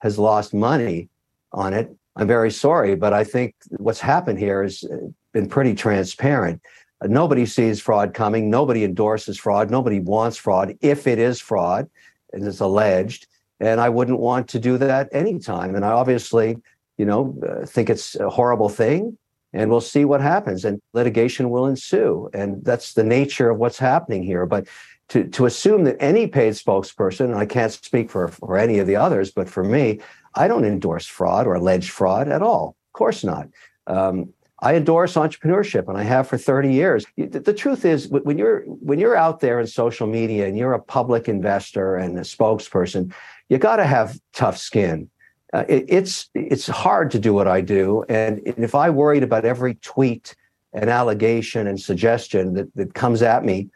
has 0.00 0.18
lost 0.18 0.52
money 0.52 1.08
on 1.52 1.72
it, 1.72 1.90
I'm 2.16 2.26
very 2.26 2.50
sorry, 2.50 2.96
but 2.96 3.12
I 3.12 3.24
think 3.24 3.54
what's 3.78 4.00
happened 4.00 4.38
here 4.38 4.62
has 4.62 4.84
uh, 4.84 4.96
been 5.32 5.48
pretty 5.48 5.74
transparent. 5.74 6.60
Uh, 7.00 7.06
nobody 7.06 7.46
sees 7.46 7.80
fraud 7.80 8.12
coming. 8.12 8.50
Nobody 8.50 8.84
endorses 8.84 9.38
fraud. 9.38 9.70
Nobody 9.70 10.00
wants 10.00 10.36
fraud 10.36 10.76
if 10.80 11.06
it 11.06 11.18
is 11.18 11.40
fraud 11.40 11.88
and 12.32 12.46
it's 12.46 12.60
alleged. 12.60 13.26
And 13.60 13.80
I 13.80 13.88
wouldn't 13.88 14.18
want 14.18 14.48
to 14.48 14.58
do 14.58 14.76
that 14.78 15.08
anytime. 15.12 15.74
And 15.74 15.84
I 15.84 15.90
obviously, 15.92 16.58
you 16.98 17.06
know, 17.06 17.38
uh, 17.46 17.64
think 17.64 17.88
it's 17.88 18.16
a 18.16 18.28
horrible 18.28 18.68
thing 18.68 19.16
and 19.52 19.70
we'll 19.70 19.80
see 19.80 20.04
what 20.04 20.20
happens 20.20 20.64
and 20.64 20.80
litigation 20.92 21.50
will 21.50 21.66
ensue 21.66 22.30
and 22.32 22.64
that's 22.64 22.94
the 22.94 23.04
nature 23.04 23.50
of 23.50 23.58
what's 23.58 23.78
happening 23.78 24.22
here. 24.22 24.46
But 24.46 24.66
to, 25.10 25.24
to 25.28 25.46
assume 25.46 25.84
that 25.84 25.96
any 26.00 26.26
paid 26.26 26.54
spokesperson 26.54 27.34
i 27.36 27.44
can't 27.44 27.72
speak 27.72 28.10
for, 28.10 28.28
for 28.28 28.56
any 28.56 28.78
of 28.78 28.86
the 28.86 28.96
others 28.96 29.30
but 29.30 29.48
for 29.48 29.62
me 29.62 30.00
i 30.34 30.48
don't 30.48 30.64
endorse 30.64 31.06
fraud 31.06 31.46
or 31.46 31.54
alleged 31.54 31.90
fraud 31.90 32.28
at 32.28 32.42
all. 32.42 32.76
Of 32.88 32.92
course 32.92 33.22
not. 33.24 33.48
Um, 33.86 34.32
i 34.60 34.74
endorse 34.74 35.14
entrepreneurship 35.14 35.88
and 35.88 35.98
i 35.98 36.02
have 36.02 36.28
for 36.28 36.38
30 36.38 36.72
years. 36.72 37.04
The, 37.16 37.40
the 37.40 37.54
truth 37.54 37.84
is 37.84 38.08
when 38.08 38.38
you're 38.38 38.62
when 38.62 38.98
you're 38.98 39.16
out 39.16 39.40
there 39.40 39.60
in 39.60 39.66
social 39.66 40.06
media 40.06 40.46
and 40.46 40.56
you're 40.56 40.74
a 40.74 40.82
public 40.82 41.28
investor 41.28 41.96
and 41.96 42.16
a 42.16 42.22
spokesperson 42.22 43.12
you 43.48 43.58
got 43.58 43.76
to 43.76 43.84
have 43.84 44.18
tough 44.32 44.56
skin 44.56 45.10
uh, 45.52 45.64
it, 45.68 45.84
it's 45.88 46.30
it's 46.34 46.66
hard 46.66 47.10
to 47.10 47.18
do 47.18 47.34
what 47.34 47.48
I 47.48 47.60
do, 47.60 48.04
and 48.08 48.40
if 48.44 48.74
I 48.74 48.90
worried 48.90 49.22
about 49.22 49.44
every 49.44 49.74
tweet 49.76 50.34
and 50.72 50.88
allegation 50.88 51.66
and 51.66 51.80
suggestion 51.80 52.54
that 52.54 52.74
that 52.76 52.94
comes 52.94 53.22
at 53.22 53.44
me, 53.44 53.68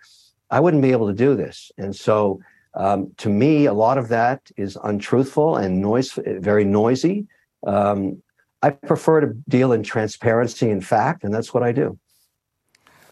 I 0.50 0.60
wouldn't 0.60 0.82
be 0.82 0.92
able 0.92 1.08
to 1.08 1.14
do 1.14 1.34
this. 1.34 1.72
And 1.78 1.94
so, 1.94 2.40
um, 2.74 3.12
to 3.18 3.28
me, 3.28 3.66
a 3.66 3.72
lot 3.72 3.98
of 3.98 4.08
that 4.08 4.50
is 4.56 4.78
untruthful 4.84 5.56
and 5.56 5.80
noise, 5.80 6.18
very 6.24 6.64
noisy. 6.64 7.26
Um, 7.66 8.22
I 8.62 8.70
prefer 8.70 9.20
to 9.20 9.34
deal 9.48 9.72
in 9.72 9.82
transparency 9.82 10.70
and 10.70 10.84
fact, 10.84 11.24
and 11.24 11.34
that's 11.34 11.52
what 11.52 11.62
I 11.62 11.72
do. 11.72 11.98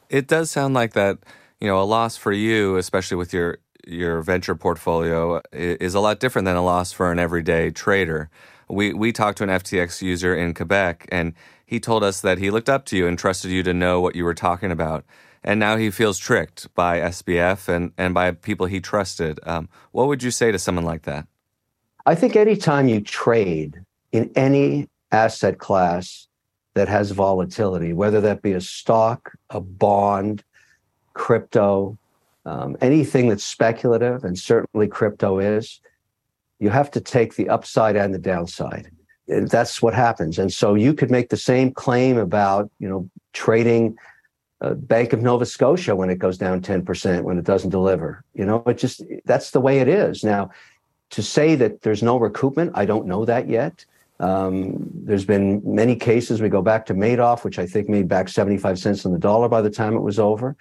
It 0.08 0.28
does 0.28 0.50
sound 0.50 0.74
like 0.74 0.92
that. 0.92 1.18
You 1.60 1.68
know, 1.68 1.80
a 1.80 1.84
loss 1.84 2.16
for 2.16 2.32
you, 2.32 2.76
especially 2.76 3.16
with 3.16 3.32
your 3.32 3.58
your 3.86 4.22
venture 4.22 4.54
portfolio, 4.54 5.40
is 5.52 5.94
a 5.94 6.00
lot 6.00 6.20
different 6.20 6.46
than 6.46 6.56
a 6.56 6.62
loss 6.62 6.92
for 6.92 7.10
an 7.10 7.18
everyday 7.18 7.70
trader 7.70 8.30
we 8.72 8.92
we 8.92 9.12
talked 9.12 9.38
to 9.38 9.44
an 9.44 9.50
FTX 9.50 10.02
user 10.02 10.34
in 10.34 10.54
Quebec, 10.54 11.06
and 11.12 11.34
he 11.64 11.78
told 11.78 12.02
us 12.02 12.20
that 12.22 12.38
he 12.38 12.50
looked 12.50 12.68
up 12.68 12.84
to 12.86 12.96
you 12.96 13.06
and 13.06 13.18
trusted 13.18 13.50
you 13.50 13.62
to 13.62 13.74
know 13.74 14.00
what 14.00 14.16
you 14.16 14.24
were 14.24 14.34
talking 14.34 14.70
about. 14.70 15.04
And 15.44 15.58
now 15.58 15.76
he 15.76 15.90
feels 15.90 16.18
tricked 16.18 16.72
by 16.74 17.00
SBF 17.00 17.68
and, 17.68 17.92
and 17.98 18.14
by 18.14 18.30
people 18.30 18.66
he 18.66 18.80
trusted. 18.80 19.40
Um, 19.42 19.68
what 19.90 20.06
would 20.06 20.22
you 20.22 20.30
say 20.30 20.52
to 20.52 20.58
someone 20.58 20.84
like 20.84 21.02
that? 21.02 21.26
I 22.06 22.14
think 22.14 22.36
anytime 22.36 22.88
you 22.88 23.00
trade 23.00 23.82
in 24.12 24.30
any 24.36 24.88
asset 25.10 25.58
class 25.58 26.28
that 26.74 26.88
has 26.88 27.10
volatility, 27.10 27.92
whether 27.92 28.20
that 28.20 28.42
be 28.42 28.52
a 28.52 28.60
stock, 28.60 29.32
a 29.50 29.60
bond, 29.60 30.44
crypto, 31.14 31.98
um, 32.44 32.76
anything 32.80 33.28
that's 33.28 33.44
speculative, 33.44 34.24
and 34.24 34.38
certainly 34.38 34.88
crypto 34.88 35.38
is, 35.38 35.80
you 36.58 36.70
have 36.70 36.90
to 36.92 37.00
take 37.00 37.36
the 37.36 37.48
upside 37.48 37.96
and 37.96 38.14
the 38.14 38.18
downside. 38.18 38.90
That's 39.26 39.80
what 39.80 39.94
happens. 39.94 40.38
And 40.38 40.52
so 40.52 40.74
you 40.74 40.94
could 40.94 41.10
make 41.10 41.28
the 41.28 41.36
same 41.36 41.72
claim 41.72 42.18
about, 42.18 42.70
you 42.78 42.88
know, 42.88 43.08
trading 43.32 43.96
uh, 44.60 44.74
Bank 44.74 45.12
of 45.12 45.22
Nova 45.22 45.44
Scotia 45.44 45.96
when 45.96 46.10
it 46.10 46.18
goes 46.18 46.38
down 46.38 46.60
10% 46.60 47.22
when 47.22 47.38
it 47.38 47.44
doesn't 47.44 47.70
deliver. 47.70 48.24
You 48.34 48.44
know, 48.44 48.62
it 48.66 48.78
just 48.78 49.02
that's 49.24 49.50
the 49.50 49.60
way 49.60 49.80
it 49.80 49.88
is. 49.88 50.22
Now, 50.22 50.50
to 51.10 51.22
say 51.22 51.54
that 51.56 51.82
there's 51.82 52.02
no 52.02 52.18
recoupment, 52.18 52.70
I 52.74 52.84
don't 52.84 53.06
know 53.06 53.24
that 53.24 53.48
yet. 53.48 53.84
Um, 54.20 54.88
there's 54.94 55.24
been 55.24 55.60
many 55.64 55.96
cases. 55.96 56.40
We 56.40 56.48
go 56.48 56.62
back 56.62 56.86
to 56.86 56.94
Madoff, 56.94 57.42
which 57.42 57.58
I 57.58 57.66
think 57.66 57.88
made 57.88 58.06
back 58.06 58.28
75 58.28 58.78
cents 58.78 59.04
on 59.04 59.12
the 59.12 59.18
dollar 59.18 59.48
by 59.48 59.62
the 59.62 59.70
time 59.70 59.96
it 59.96 60.00
was 60.00 60.20
over. 60.20 60.56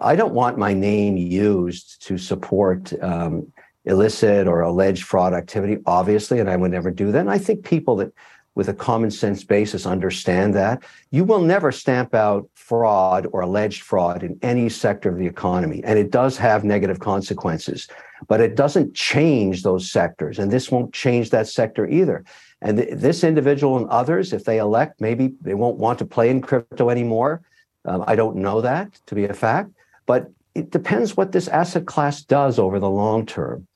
I 0.00 0.16
don't 0.16 0.34
want 0.34 0.58
my 0.58 0.74
name 0.74 1.16
used 1.16 2.02
to 2.06 2.18
support 2.18 2.92
um, 3.02 3.52
illicit 3.84 4.46
or 4.46 4.60
alleged 4.60 5.04
fraud 5.04 5.34
activity, 5.34 5.78
obviously, 5.86 6.40
and 6.40 6.48
I 6.48 6.56
would 6.56 6.70
never 6.70 6.90
do 6.90 7.12
that. 7.12 7.20
And 7.20 7.30
I 7.30 7.38
think 7.38 7.64
people 7.64 7.96
that 7.96 8.12
with 8.54 8.68
a 8.68 8.74
common 8.74 9.10
sense 9.10 9.44
basis 9.44 9.86
understand 9.86 10.54
that. 10.54 10.82
You 11.10 11.24
will 11.24 11.40
never 11.40 11.72
stamp 11.72 12.14
out 12.14 12.48
fraud 12.54 13.26
or 13.32 13.40
alleged 13.40 13.82
fraud 13.82 14.22
in 14.22 14.38
any 14.42 14.68
sector 14.68 15.08
of 15.08 15.16
the 15.16 15.26
economy. 15.26 15.82
And 15.84 15.98
it 15.98 16.10
does 16.10 16.36
have 16.36 16.64
negative 16.64 16.98
consequences, 16.98 17.88
but 18.28 18.40
it 18.40 18.54
doesn't 18.54 18.94
change 18.94 19.62
those 19.62 19.90
sectors. 19.90 20.38
And 20.38 20.50
this 20.50 20.70
won't 20.70 20.92
change 20.92 21.30
that 21.30 21.48
sector 21.48 21.86
either. 21.86 22.24
And 22.60 22.76
th- 22.78 22.90
this 22.92 23.24
individual 23.24 23.78
and 23.78 23.88
others, 23.88 24.32
if 24.32 24.44
they 24.44 24.58
elect, 24.58 25.00
maybe 25.00 25.32
they 25.40 25.54
won't 25.54 25.78
want 25.78 25.98
to 26.00 26.04
play 26.04 26.28
in 26.28 26.42
crypto 26.42 26.90
anymore. 26.90 27.42
Um, 27.84 28.04
I 28.06 28.14
don't 28.14 28.36
know 28.36 28.60
that 28.60 29.00
to 29.06 29.14
be 29.14 29.24
a 29.24 29.34
fact, 29.34 29.70
but 30.06 30.30
it 30.54 30.70
depends 30.70 31.16
what 31.16 31.32
this 31.32 31.48
asset 31.48 31.86
class 31.86 32.22
does 32.22 32.58
over 32.58 32.78
the 32.78 32.90
long 32.90 33.26
term. 33.26 33.66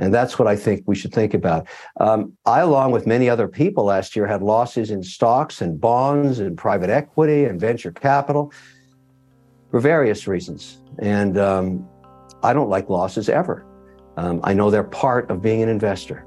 And 0.00 0.14
that's 0.14 0.38
what 0.38 0.46
I 0.46 0.54
think 0.54 0.84
we 0.86 0.94
should 0.94 1.12
think 1.12 1.34
about. 1.34 1.66
Um, 1.98 2.32
I, 2.46 2.60
along 2.60 2.92
with 2.92 3.06
many 3.06 3.28
other 3.28 3.48
people 3.48 3.84
last 3.84 4.14
year, 4.14 4.26
had 4.26 4.42
losses 4.42 4.90
in 4.90 5.02
stocks 5.02 5.60
and 5.60 5.80
bonds 5.80 6.38
and 6.38 6.56
private 6.56 6.88
equity 6.88 7.44
and 7.44 7.60
venture 7.60 7.90
capital 7.90 8.52
for 9.70 9.80
various 9.80 10.28
reasons. 10.28 10.80
And 11.00 11.36
um, 11.36 11.88
I 12.44 12.52
don't 12.52 12.70
like 12.70 12.88
losses 12.88 13.28
ever. 13.28 13.66
Um, 14.16 14.40
I 14.44 14.54
know 14.54 14.70
they're 14.70 14.84
part 14.84 15.30
of 15.30 15.42
being 15.42 15.62
an 15.62 15.68
investor. 15.68 16.24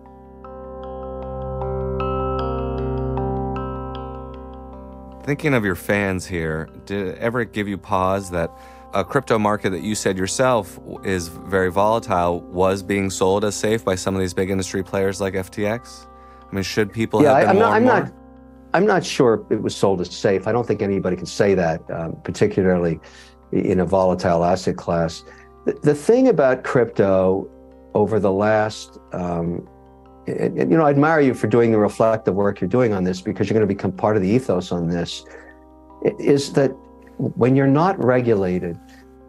Thinking 5.23 5.53
of 5.53 5.63
your 5.63 5.75
fans 5.75 6.25
here, 6.25 6.67
did 6.85 7.07
it 7.07 7.17
ever 7.19 7.45
give 7.45 7.67
you 7.67 7.77
pause 7.77 8.31
that 8.31 8.49
a 8.93 9.03
crypto 9.03 9.39
market 9.39 9.69
that 9.71 9.83
you 9.83 9.95
said 9.95 10.17
yourself 10.17 10.79
is 11.03 11.27
very 11.27 11.71
volatile 11.71 12.41
was 12.41 12.83
being 12.83 13.09
sold 13.09 13.45
as 13.45 13.55
safe 13.55 13.85
by 13.85 13.95
some 13.95 14.15
of 14.15 14.21
these 14.21 14.33
big 14.33 14.49
industry 14.49 14.83
players 14.83 15.21
like 15.21 15.33
FTX? 15.33 16.07
I 16.51 16.55
mean, 16.55 16.63
should 16.63 16.91
people 16.91 17.23
yeah, 17.23 17.39
have 17.39 17.53
been 17.53 17.61
I, 17.61 17.77
am 17.77 17.85
not, 17.85 17.95
I'm 17.95 18.05
not. 18.05 18.13
I'm 18.73 18.85
not 18.85 19.05
sure 19.05 19.45
it 19.49 19.61
was 19.61 19.75
sold 19.75 19.99
as 19.99 20.09
safe. 20.15 20.47
I 20.47 20.53
don't 20.53 20.65
think 20.65 20.81
anybody 20.81 21.17
can 21.17 21.25
say 21.25 21.53
that, 21.55 21.81
um, 21.91 22.15
particularly 22.23 23.01
in 23.51 23.81
a 23.81 23.85
volatile 23.85 24.45
asset 24.45 24.77
class. 24.77 25.25
The, 25.65 25.73
the 25.83 25.93
thing 25.93 26.29
about 26.29 26.63
crypto 26.63 27.49
over 27.93 28.19
the 28.19 28.31
last, 28.31 28.97
um, 29.11 29.67
you 30.25 30.65
know, 30.65 30.85
I 30.85 30.91
admire 30.91 31.19
you 31.19 31.33
for 31.33 31.47
doing 31.47 31.71
the 31.71 31.77
reflective 31.77 32.33
work 32.33 32.61
you're 32.61 32.69
doing 32.69 32.93
on 32.93 33.03
this 33.03 33.19
because 33.19 33.49
you're 33.49 33.55
going 33.55 33.67
to 33.67 33.73
become 33.73 33.91
part 33.91 34.15
of 34.15 34.21
the 34.21 34.29
ethos 34.29 34.71
on 34.71 34.87
this. 34.87 35.25
Is 36.19 36.53
that 36.53 36.71
when 37.21 37.55
you're 37.55 37.67
not 37.67 38.03
regulated, 38.03 38.79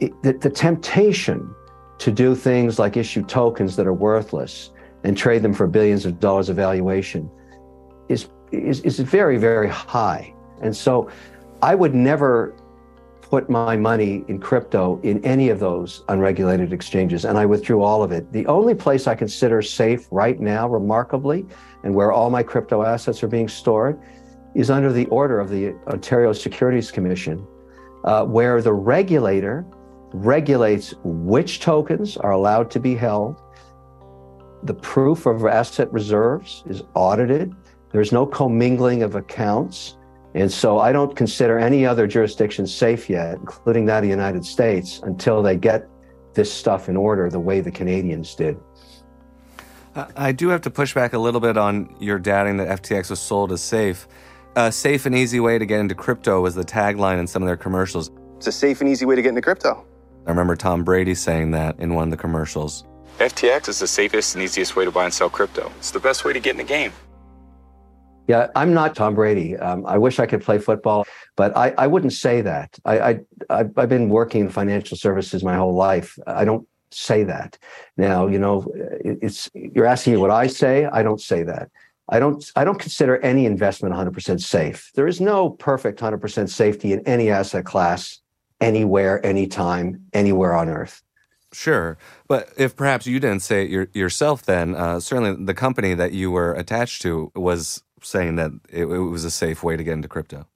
it, 0.01 0.13
the, 0.23 0.33
the 0.33 0.51
temptation 0.51 1.55
to 1.99 2.11
do 2.11 2.35
things 2.35 2.79
like 2.79 2.97
issue 2.97 3.23
tokens 3.25 3.77
that 3.77 3.87
are 3.87 3.93
worthless 3.93 4.71
and 5.05 5.17
trade 5.17 5.43
them 5.43 5.53
for 5.53 5.67
billions 5.67 6.07
of 6.07 6.19
dollars 6.19 6.49
of 6.49 6.57
valuation 6.57 7.31
is, 8.09 8.29
is, 8.51 8.81
is 8.81 8.99
very, 8.99 9.37
very 9.37 9.69
high. 9.69 10.33
And 10.63 10.75
so 10.75 11.11
I 11.61 11.75
would 11.75 11.95
never 11.95 12.55
put 13.21 13.49
my 13.49 13.77
money 13.77 14.25
in 14.29 14.39
crypto 14.39 15.01
in 15.03 15.25
any 15.25 15.49
of 15.49 15.59
those 15.59 16.03
unregulated 16.09 16.73
exchanges, 16.73 17.25
and 17.25 17.39
I 17.39 17.47
withdrew 17.47 17.83
all 17.83 18.03
of 18.03 18.13
it. 18.13 18.31
The 18.33 18.47
only 18.47 18.75
place 18.75 19.07
I 19.07 19.15
consider 19.15 19.63
safe 19.63 20.07
right 20.11 20.39
now, 20.39 20.69
remarkably, 20.69 21.47
and 21.83 21.95
where 21.95 22.13
all 22.13 22.31
my 22.31 22.43
crypto 22.43 22.83
assets 22.83 23.23
are 23.23 23.29
being 23.29 23.49
stored, 23.49 23.99
is 24.55 24.71
under 24.71 24.93
the 24.93 25.07
order 25.07 25.41
of 25.41 25.49
the 25.49 25.75
Ontario 25.87 26.33
Securities 26.33 26.91
Commission, 26.91 27.47
uh, 28.05 28.25
where 28.25 28.61
the 28.63 28.73
regulator 28.73 29.65
regulates 30.13 30.95
which 31.05 31.61
tokens 31.61 32.17
are 32.17 32.33
allowed 32.33 32.71
to 32.71 32.81
be 32.81 32.95
held. 32.95 33.41
The 34.65 34.75
proof 34.75 35.27
of 35.27 35.45
asset 35.45 35.93
reserves 35.93 36.63
is 36.67 36.83
audited. 36.95 37.55
There's 37.91 38.13
no 38.13 38.27
commingling 38.27 39.03
of 39.03 39.15
accounts. 39.15 39.97
And 40.35 40.51
so 40.51 40.79
I 40.79 40.93
don't 40.93 41.15
consider 41.15 41.59
any 41.59 41.85
other 41.85 42.07
jurisdiction 42.07 42.67
safe 42.67 43.11
yet, 43.11 43.35
including 43.35 43.87
that 43.87 43.99
of 43.99 44.03
the 44.05 44.09
United 44.09 44.45
States, 44.45 45.01
until 45.03 45.43
they 45.43 45.57
get 45.57 45.89
this 46.35 46.53
stuff 46.53 46.89
in 46.89 46.97
order 46.97 47.29
the 47.29 47.41
way 47.41 47.61
the 47.61 47.71
Canadians 47.71 48.35
did. 48.35 48.59
I 49.95 50.33
do 50.33 50.49
have 50.49 50.63
to 50.63 50.71
push 50.71 50.95
back 50.95 51.13
a 51.13 51.19
little 51.19 51.41
bit 51.41 51.59
on 51.59 51.95
your 52.01 52.19
doubting 52.19 52.57
that 52.57 52.83
FTX 52.83 53.11
was 53.11 53.21
sold 53.21 53.53
as 53.53 53.61
safe. 53.61 54.09
A 54.55 54.71
safe 54.71 55.07
and 55.07 55.15
easy 55.15 55.41
way 55.41 55.59
to 55.59 55.65
get 55.65 55.81
into 55.81 55.95
crypto 55.95 56.43
was 56.43 56.55
the 56.55 56.65
tagline 56.65 57.19
in 57.19 57.27
some 57.27 57.43
of 57.43 57.47
their 57.47 57.57
commercials. 57.57 58.11
It's 58.37 58.49
a 58.49 58.53
safe 58.53 58.83
and 58.83 58.91
easy 58.91 59.07
way 59.07 59.17
to 59.17 59.23
get 59.23 59.31
into 59.31 59.41
crypto. 59.41 59.87
I 60.27 60.31
remember 60.31 60.57
Tom 60.57 60.85
Brady 60.85 61.15
saying 61.15 61.53
that 61.53 61.81
in 61.81 61.95
one 61.95 62.09
of 62.09 62.11
the 62.11 62.19
commercials. 62.19 62.85
FTX 63.19 63.69
is 63.69 63.79
the 63.79 63.87
safest 63.87 64.35
and 64.35 64.45
easiest 64.45 64.77
way 64.77 64.85
to 64.85 64.91
buy 64.91 65.05
and 65.05 65.15
sell 65.15 65.31
crypto. 65.31 65.73
It's 65.79 65.91
the 65.91 66.01
best 66.01 66.27
way 66.27 66.35
to 66.35 66.41
get 66.41 66.51
in 66.51 66.59
the 66.59 66.65
game. 66.65 66.93
Yeah, 68.29 68.49
I'm 68.55 68.75
not 68.75 68.95
Tom 68.95 69.15
Brady. 69.15 69.57
Um, 69.57 69.87
I 69.87 69.97
wish 69.97 70.19
I 70.19 70.27
could 70.27 70.43
play 70.43 70.59
football. 70.59 71.07
But 71.35 71.57
I, 71.57 71.73
I 71.79 71.87
wouldn't 71.87 72.13
say 72.13 72.43
that. 72.43 72.79
I, 72.85 72.99
I 72.99 73.21
I've, 73.49 73.79
I've 73.79 73.89
been 73.89 74.11
working 74.11 74.43
in 74.43 74.49
financial 74.51 74.99
services 74.99 75.43
my 75.43 75.57
whole 75.57 75.75
life. 75.75 76.19
I 76.27 76.45
don't 76.45 76.69
say 76.91 77.25
that. 77.25 77.57
Now, 77.97 78.27
you 78.27 78.39
know, 78.39 78.71
it's 79.03 79.51
you're 79.55 79.87
asking 79.87 80.13
me 80.13 80.19
what 80.19 80.31
I 80.31 80.47
say. 80.47 80.85
I 80.85 81.03
don't 81.03 81.21
say 81.23 81.43
that. 81.43 81.71
I 82.13 82.19
don't 82.19 82.45
I 82.55 82.65
don't 82.65 82.79
consider 82.79 83.17
any 83.19 83.47
investment 83.47 83.95
100% 83.95 84.41
safe. 84.41 84.93
There 84.95 85.07
is 85.07 85.21
no 85.21 85.51
perfect 85.51 85.99
100% 85.99 86.49
safety 86.51 86.93
in 86.93 87.01
any 87.01 87.31
asset 87.31 87.65
class 87.65 88.21
anywhere, 88.61 89.25
anytime, 89.25 90.05
anywhere 90.13 90.55
on 90.55 90.69
earth. 90.69 91.03
Sure, 91.53 91.99
but 92.29 92.51
if 92.57 92.77
perhaps 92.77 93.07
you 93.07 93.19
didn't 93.19 93.43
say 93.43 93.65
it 93.65 93.71
your, 93.71 93.89
yourself, 93.95 94.43
then 94.43 94.75
uh, 94.75 95.01
certainly 95.01 95.43
the 95.45 95.55
company 95.55 95.95
that 95.95 96.13
you 96.13 96.31
were 96.31 96.53
attached 96.53 97.03
to 97.03 97.33
was 97.35 97.83
saying 98.03 98.37
that 98.37 98.53
it, 98.69 98.85
it 98.85 98.99
was 98.99 99.25
a 99.25 99.31
safe 99.31 99.63
way 99.63 99.77
to 99.77 99.85
get 99.85 99.93
into 99.93 100.09
crypto. 100.09 100.47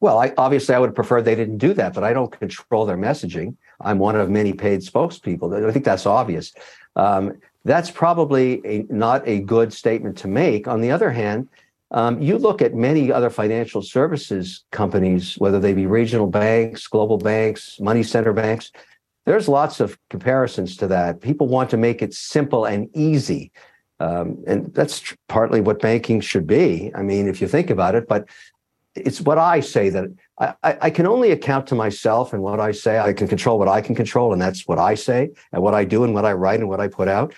Well, 0.00 0.18
I, 0.18 0.34
obviously, 0.36 0.74
I 0.74 0.78
would 0.78 0.88
have 0.88 0.94
preferred 0.94 1.24
they 1.24 1.34
didn't 1.34 1.58
do 1.58 1.72
that, 1.74 1.94
but 1.94 2.04
I 2.04 2.12
don't 2.12 2.30
control 2.38 2.84
their 2.84 2.98
messaging. 2.98 3.56
I'm 3.80 3.98
one 3.98 4.16
of 4.16 4.28
many 4.28 4.52
paid 4.52 4.80
spokespeople. 4.80 5.66
I 5.66 5.72
think 5.72 5.84
that's 5.84 6.06
obvious. 6.06 6.52
Um, 6.96 7.32
that's 7.66 7.90
probably 7.90 8.64
a, 8.64 8.86
not 8.88 9.26
a 9.26 9.40
good 9.40 9.72
statement 9.72 10.16
to 10.18 10.28
make. 10.28 10.68
On 10.68 10.80
the 10.80 10.92
other 10.92 11.10
hand, 11.10 11.48
um, 11.90 12.22
you 12.22 12.38
look 12.38 12.62
at 12.62 12.74
many 12.74 13.10
other 13.10 13.28
financial 13.28 13.82
services 13.82 14.64
companies, 14.70 15.34
whether 15.38 15.58
they 15.58 15.74
be 15.74 15.86
regional 15.86 16.28
banks, 16.28 16.86
global 16.86 17.18
banks, 17.18 17.78
money 17.80 18.04
center 18.04 18.32
banks. 18.32 18.70
There's 19.24 19.48
lots 19.48 19.80
of 19.80 19.98
comparisons 20.10 20.76
to 20.76 20.86
that. 20.88 21.20
People 21.20 21.48
want 21.48 21.70
to 21.70 21.76
make 21.76 22.02
it 22.02 22.14
simple 22.14 22.64
and 22.64 22.88
easy. 22.94 23.50
Um, 23.98 24.44
and 24.46 24.72
that's 24.72 25.00
tr- 25.00 25.14
partly 25.28 25.60
what 25.60 25.80
banking 25.80 26.20
should 26.20 26.46
be. 26.46 26.92
I 26.94 27.02
mean, 27.02 27.26
if 27.26 27.40
you 27.40 27.48
think 27.48 27.70
about 27.70 27.96
it, 27.96 28.06
but 28.06 28.28
it's 28.94 29.20
what 29.20 29.38
I 29.38 29.58
say 29.60 29.88
that 29.90 30.04
I, 30.38 30.54
I, 30.62 30.90
can 30.90 31.06
only 31.06 31.30
account 31.30 31.66
to 31.68 31.74
myself 31.74 32.32
and 32.32 32.42
what 32.42 32.60
I 32.60 32.72
say. 32.72 32.98
I 32.98 33.12
can 33.12 33.28
control 33.28 33.58
what 33.58 33.68
I 33.68 33.80
can 33.80 33.94
control, 33.94 34.32
and 34.32 34.40
that's 34.40 34.66
what 34.66 34.78
I 34.78 34.94
say 34.94 35.30
and 35.52 35.62
what 35.62 35.74
I 35.74 35.84
do 35.84 36.04
and 36.04 36.14
what 36.14 36.24
I 36.24 36.32
write 36.32 36.60
and 36.60 36.68
what 36.68 36.80
I 36.80 36.88
put 36.88 37.08
out. 37.08 37.34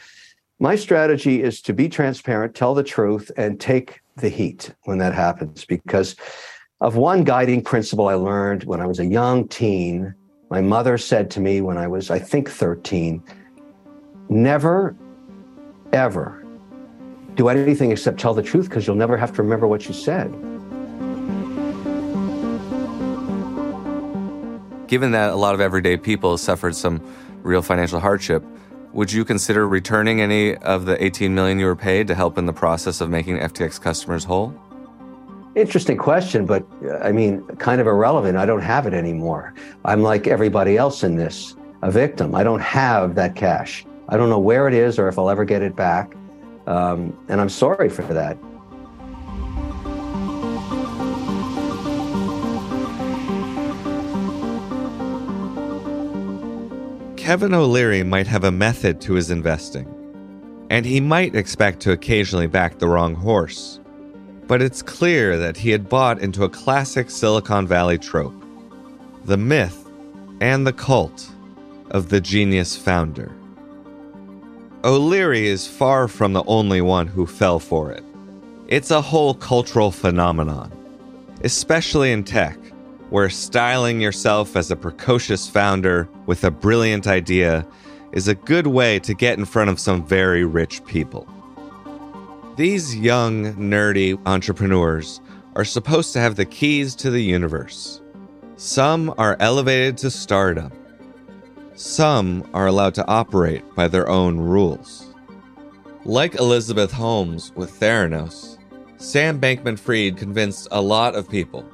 My 0.60 0.74
strategy 0.74 1.40
is 1.40 1.62
to 1.62 1.72
be 1.72 1.88
transparent, 1.88 2.56
tell 2.56 2.74
the 2.74 2.82
truth, 2.82 3.30
and 3.36 3.60
take 3.60 4.00
the 4.16 4.28
heat 4.28 4.74
when 4.84 4.98
that 4.98 5.14
happens. 5.14 5.64
Because 5.64 6.16
of 6.80 6.96
one 6.96 7.22
guiding 7.22 7.62
principle 7.62 8.08
I 8.08 8.14
learned 8.14 8.64
when 8.64 8.80
I 8.80 8.86
was 8.86 8.98
a 8.98 9.06
young 9.06 9.46
teen, 9.46 10.12
my 10.50 10.60
mother 10.60 10.98
said 10.98 11.30
to 11.32 11.40
me 11.40 11.60
when 11.60 11.78
I 11.78 11.86
was, 11.86 12.10
I 12.10 12.18
think, 12.18 12.50
13, 12.50 13.22
never, 14.28 14.96
ever 15.92 16.44
do 17.36 17.48
anything 17.48 17.92
except 17.92 18.18
tell 18.18 18.34
the 18.34 18.42
truth 18.42 18.68
because 18.68 18.84
you'll 18.84 18.96
never 18.96 19.16
have 19.16 19.32
to 19.34 19.42
remember 19.44 19.68
what 19.68 19.86
you 19.86 19.94
said. 19.94 20.28
Given 24.88 25.12
that 25.12 25.30
a 25.30 25.36
lot 25.36 25.54
of 25.54 25.60
everyday 25.60 25.96
people 25.96 26.36
suffered 26.36 26.74
some 26.74 27.00
real 27.44 27.62
financial 27.62 28.00
hardship, 28.00 28.42
would 28.92 29.12
you 29.12 29.24
consider 29.24 29.68
returning 29.68 30.20
any 30.20 30.56
of 30.56 30.86
the 30.86 31.02
18 31.02 31.34
million 31.34 31.58
you 31.58 31.66
were 31.66 31.76
paid 31.76 32.06
to 32.08 32.14
help 32.14 32.38
in 32.38 32.46
the 32.46 32.52
process 32.52 33.00
of 33.00 33.10
making 33.10 33.38
FTX 33.38 33.80
customers 33.80 34.24
whole? 34.24 34.54
Interesting 35.54 35.96
question, 35.96 36.46
but 36.46 36.66
uh, 36.84 36.98
I 36.98 37.12
mean, 37.12 37.44
kind 37.56 37.80
of 37.80 37.86
irrelevant. 37.86 38.38
I 38.38 38.46
don't 38.46 38.62
have 38.62 38.86
it 38.86 38.94
anymore. 38.94 39.54
I'm 39.84 40.02
like 40.02 40.26
everybody 40.26 40.76
else 40.76 41.02
in 41.02 41.16
this, 41.16 41.56
a 41.82 41.90
victim. 41.90 42.34
I 42.34 42.42
don't 42.42 42.60
have 42.60 43.14
that 43.16 43.34
cash. 43.34 43.84
I 44.08 44.16
don't 44.16 44.30
know 44.30 44.38
where 44.38 44.68
it 44.68 44.74
is 44.74 44.98
or 44.98 45.08
if 45.08 45.18
I'll 45.18 45.30
ever 45.30 45.44
get 45.44 45.62
it 45.62 45.76
back. 45.76 46.14
Um, 46.66 47.18
and 47.28 47.40
I'm 47.40 47.48
sorry 47.48 47.88
for 47.88 48.02
that. 48.14 48.38
Kevin 57.28 57.52
O'Leary 57.52 58.02
might 58.04 58.26
have 58.26 58.44
a 58.44 58.50
method 58.50 59.02
to 59.02 59.12
his 59.12 59.30
investing, 59.30 59.86
and 60.70 60.86
he 60.86 60.98
might 60.98 61.34
expect 61.34 61.78
to 61.80 61.92
occasionally 61.92 62.46
back 62.46 62.78
the 62.78 62.88
wrong 62.88 63.14
horse. 63.14 63.80
But 64.46 64.62
it's 64.62 64.80
clear 64.80 65.36
that 65.36 65.58
he 65.58 65.68
had 65.68 65.90
bought 65.90 66.22
into 66.22 66.44
a 66.44 66.48
classic 66.48 67.10
Silicon 67.10 67.66
Valley 67.66 67.98
trope 67.98 68.32
the 69.26 69.36
myth 69.36 69.90
and 70.40 70.66
the 70.66 70.72
cult 70.72 71.28
of 71.90 72.08
the 72.08 72.18
genius 72.18 72.78
founder. 72.78 73.30
O'Leary 74.82 75.48
is 75.48 75.68
far 75.68 76.08
from 76.08 76.32
the 76.32 76.44
only 76.44 76.80
one 76.80 77.08
who 77.08 77.26
fell 77.26 77.58
for 77.58 77.92
it. 77.92 78.04
It's 78.68 78.90
a 78.90 79.02
whole 79.02 79.34
cultural 79.34 79.90
phenomenon, 79.90 80.72
especially 81.44 82.10
in 82.10 82.24
tech 82.24 82.56
where 83.10 83.30
styling 83.30 84.00
yourself 84.00 84.56
as 84.56 84.70
a 84.70 84.76
precocious 84.76 85.48
founder 85.48 86.08
with 86.26 86.44
a 86.44 86.50
brilliant 86.50 87.06
idea 87.06 87.66
is 88.12 88.28
a 88.28 88.34
good 88.34 88.66
way 88.66 88.98
to 88.98 89.14
get 89.14 89.38
in 89.38 89.44
front 89.44 89.70
of 89.70 89.80
some 89.80 90.04
very 90.06 90.44
rich 90.44 90.84
people. 90.84 91.26
These 92.56 92.96
young, 92.96 93.54
nerdy 93.54 94.20
entrepreneurs 94.26 95.20
are 95.54 95.64
supposed 95.64 96.12
to 96.12 96.20
have 96.20 96.36
the 96.36 96.44
keys 96.44 96.94
to 96.96 97.10
the 97.10 97.22
universe. 97.22 98.00
Some 98.56 99.14
are 99.18 99.36
elevated 99.40 99.96
to 99.98 100.10
stardom. 100.10 100.72
Some 101.76 102.48
are 102.52 102.66
allowed 102.66 102.94
to 102.96 103.06
operate 103.06 103.62
by 103.74 103.88
their 103.88 104.08
own 104.08 104.38
rules. 104.38 105.14
Like 106.04 106.34
Elizabeth 106.34 106.90
Holmes 106.90 107.52
with 107.54 107.78
Theranos, 107.78 108.58
Sam 108.96 109.40
Bankman 109.40 109.78
Fried 109.78 110.16
convinced 110.16 110.66
a 110.72 110.80
lot 110.80 111.14
of 111.14 111.28
people 111.28 111.64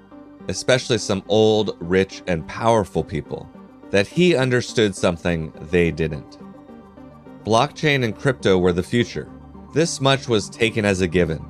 especially 0.49 0.99
some 0.99 1.23
old, 1.29 1.77
rich, 1.81 2.23
and 2.27 2.47
powerful 2.47 3.05
people, 3.05 3.49
that 3.91 4.07
he 4.07 4.35
understood 4.37 4.95
something 4.95 5.53
they 5.71 5.91
didn't. 5.91 6.39
Blockchain 7.45 8.05
and 8.05 8.17
crypto 8.17 8.59
were 8.59 8.73
the 8.73 8.83
future. 8.83 9.29
This 9.73 10.01
much 10.01 10.29
was 10.29 10.49
taken 10.49 10.85
as 10.85 11.01
a 11.01 11.09
given. 11.09 11.45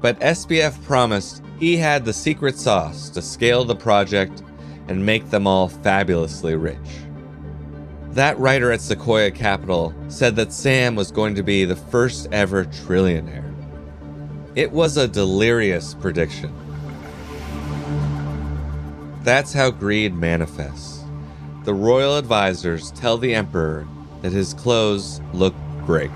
But 0.00 0.20
SBF 0.20 0.82
promised 0.84 1.42
he 1.58 1.76
had 1.76 2.04
the 2.04 2.12
secret 2.12 2.58
sauce 2.58 3.08
to 3.10 3.22
scale 3.22 3.64
the 3.64 3.74
project 3.74 4.42
and 4.88 5.04
make 5.04 5.30
them 5.30 5.46
all 5.46 5.68
fabulously 5.68 6.56
rich. 6.56 6.78
That 8.10 8.38
writer 8.38 8.70
at 8.70 8.80
Sequoia 8.80 9.30
Capital 9.30 9.92
said 10.08 10.36
that 10.36 10.52
Sam 10.52 10.94
was 10.94 11.10
going 11.10 11.34
to 11.34 11.42
be 11.42 11.64
the 11.64 11.74
first 11.74 12.28
ever 12.30 12.64
trillionaire. 12.64 13.52
It 14.54 14.70
was 14.70 14.96
a 14.96 15.08
delirious 15.08 15.94
prediction. 15.94 16.54
That's 19.24 19.54
how 19.54 19.70
greed 19.70 20.14
manifests. 20.14 21.02
The 21.64 21.72
royal 21.72 22.18
advisors 22.18 22.90
tell 22.90 23.16
the 23.16 23.34
emperor 23.34 23.88
that 24.20 24.32
his 24.32 24.52
clothes 24.52 25.22
look 25.32 25.54
great. 25.86 26.10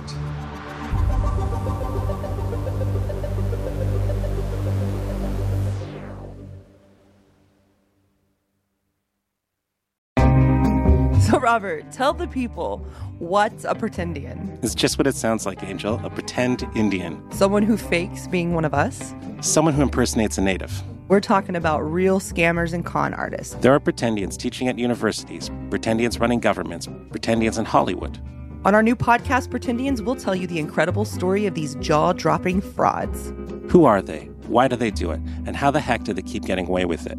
So, 11.23 11.39
Robert, 11.41 11.91
tell 11.91 12.13
the 12.13 12.29
people 12.31 12.87
what's 13.19 13.65
a 13.65 13.75
pretendian? 13.75 14.63
It's 14.63 14.75
just 14.75 14.99
what 14.99 15.07
it 15.07 15.15
sounds 15.15 15.47
like, 15.47 15.63
Angel 15.63 15.99
a 16.05 16.11
pretend 16.11 16.69
Indian. 16.75 17.23
Someone 17.33 17.63
who 17.63 17.79
fakes 17.79 18.27
being 18.27 18.53
one 18.53 18.67
of 18.67 18.75
us? 18.75 19.15
Someone 19.41 19.73
who 19.73 19.81
impersonates 19.81 20.37
a 20.37 20.43
native. 20.43 20.83
We're 21.09 21.21
talking 21.21 21.57
about 21.57 21.81
real 21.81 22.21
scammers 22.21 22.75
and 22.75 22.85
con 22.85 23.15
artists. 23.15 23.55
There 23.55 23.73
are 23.73 23.81
pretendians 23.81 24.37
teaching 24.37 24.69
at 24.69 24.79
universities, 24.79 25.49
pretendians 25.71 26.21
running 26.21 26.39
governments, 26.39 26.87
pretendians 26.87 27.59
in 27.59 27.65
Hollywood. 27.65 28.21
On 28.67 28.75
our 28.75 28.83
new 28.83 28.95
podcast, 28.95 29.49
Pretendians, 29.49 30.03
we'll 30.03 30.17
tell 30.17 30.35
you 30.35 30.47
the 30.47 30.59
incredible 30.59 31.07
story 31.07 31.47
of 31.47 31.55
these 31.55 31.77
jaw 31.77 32.13
dropping 32.13 32.61
frauds. 32.61 33.33
Who 33.71 33.87
are 33.87 34.03
they? 34.03 34.27
Why 34.49 34.69
do 34.69 34.77
they 34.77 34.91
do 34.91 35.11
it? 35.11 35.21
And 35.47 35.57
how 35.57 35.71
the 35.71 35.81
heck 35.81 36.05
do 36.05 36.13
they 36.13 36.21
keep 36.21 36.45
getting 36.45 36.67
away 36.67 36.85
with 36.85 37.07
it? 37.07 37.17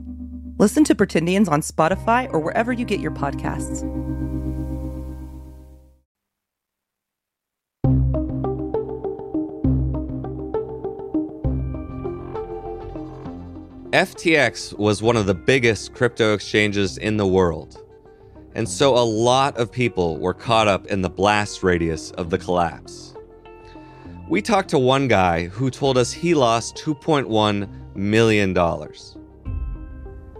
Listen 0.59 0.83
to 0.83 0.93
Pretendians 0.93 1.49
on 1.49 1.61
Spotify 1.61 2.31
or 2.31 2.39
wherever 2.39 2.71
you 2.71 2.85
get 2.85 2.99
your 2.99 3.11
podcasts. 3.11 3.81
FTX 13.91 14.77
was 14.77 15.01
one 15.01 15.17
of 15.17 15.25
the 15.25 15.33
biggest 15.33 15.95
crypto 15.95 16.35
exchanges 16.35 16.99
in 16.99 17.17
the 17.17 17.25
world. 17.25 17.83
And 18.53 18.69
so 18.69 18.95
a 18.95 19.01
lot 19.01 19.57
of 19.57 19.71
people 19.71 20.19
were 20.19 20.35
caught 20.35 20.67
up 20.67 20.85
in 20.85 21.01
the 21.01 21.09
blast 21.09 21.63
radius 21.63 22.11
of 22.11 22.29
the 22.29 22.37
collapse. 22.37 23.15
We 24.29 24.43
talked 24.43 24.69
to 24.69 24.77
one 24.77 25.07
guy 25.07 25.47
who 25.47 25.71
told 25.71 25.97
us 25.97 26.11
he 26.11 26.35
lost 26.35 26.75
$2.1 26.75 27.95
million. 27.95 28.55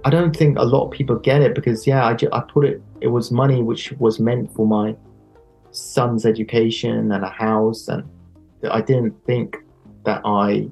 I 0.06 0.10
don't 0.12 0.36
think 0.36 0.60
a 0.60 0.64
lot 0.64 0.86
of 0.86 0.92
people 0.92 1.16
get 1.16 1.42
it 1.42 1.56
because, 1.56 1.88
yeah, 1.88 2.06
I, 2.06 2.16
I 2.32 2.42
put 2.42 2.66
it, 2.66 2.84
it 3.02 3.08
was 3.08 3.32
money 3.32 3.64
which 3.64 3.94
was 3.94 4.20
meant 4.20 4.54
for 4.54 4.68
my 4.68 4.96
son's 5.72 6.24
education 6.24 7.12
and 7.12 7.24
a 7.24 7.30
house. 7.30 7.88
And 7.88 8.08
I 8.70 8.82
didn't 8.82 9.16
think 9.26 9.58
that 10.06 10.22
I 10.24 10.70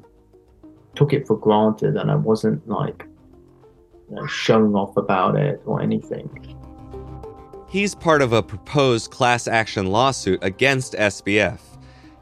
took 0.97 1.13
it 1.13 1.27
for 1.27 1.37
granted 1.37 1.95
and 1.95 2.09
I 2.09 2.15
wasn't 2.15 2.67
like 2.67 3.05
you 4.09 4.15
know, 4.15 4.25
showing 4.25 4.73
off 4.73 4.97
about 4.97 5.35
it 5.35 5.61
or 5.65 5.79
anything. 5.79 6.27
He's 7.69 7.93
part 7.93 8.23
of 8.23 8.33
a 8.33 8.41
proposed 8.41 9.11
class 9.11 9.47
action 9.47 9.87
lawsuit 9.87 10.39
against 10.41 10.93
SBF 10.93 11.59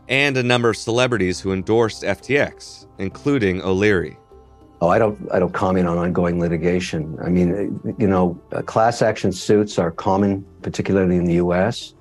and 0.09 0.35
a 0.35 0.43
number 0.43 0.69
of 0.69 0.77
celebrities 0.77 1.39
who 1.39 1.53
endorsed 1.53 2.03
FTX, 2.03 2.87
including 2.97 3.61
O'Leary. 3.61 4.17
Oh, 4.81 4.89
I 4.89 4.99
don't. 4.99 5.17
I 5.31 5.39
don't 5.39 5.53
comment 5.53 5.87
on 5.87 5.97
ongoing 5.97 6.39
litigation. 6.39 7.17
I 7.23 7.29
mean, 7.29 7.79
you 7.97 8.07
know, 8.07 8.39
uh, 8.51 8.61
class 8.61 9.01
action 9.01 9.31
suits 9.31 9.79
are 9.79 9.89
common, 9.89 10.45
particularly 10.63 11.15
in 11.15 11.23
the 11.23 11.35
U.S. 11.35 11.93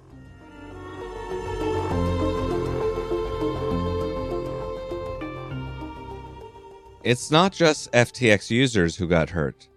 It's 7.04 7.30
not 7.30 7.52
just 7.52 7.92
FTX 7.92 8.48
users 8.48 8.96
who 8.96 9.06
got 9.06 9.28
hurt. 9.28 9.68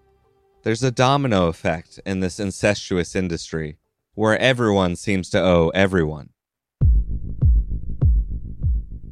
There's 0.63 0.81
a 0.81 0.91
domino 0.91 1.47
effect 1.47 1.99
in 2.05 2.21
this 2.21 2.39
incestuous 2.39 3.17
industry 3.17 3.75
where 4.15 4.39
everyone 4.39 4.95
seems 4.95 5.29
to 5.31 5.41
owe 5.41 5.67
everyone. 5.75 6.29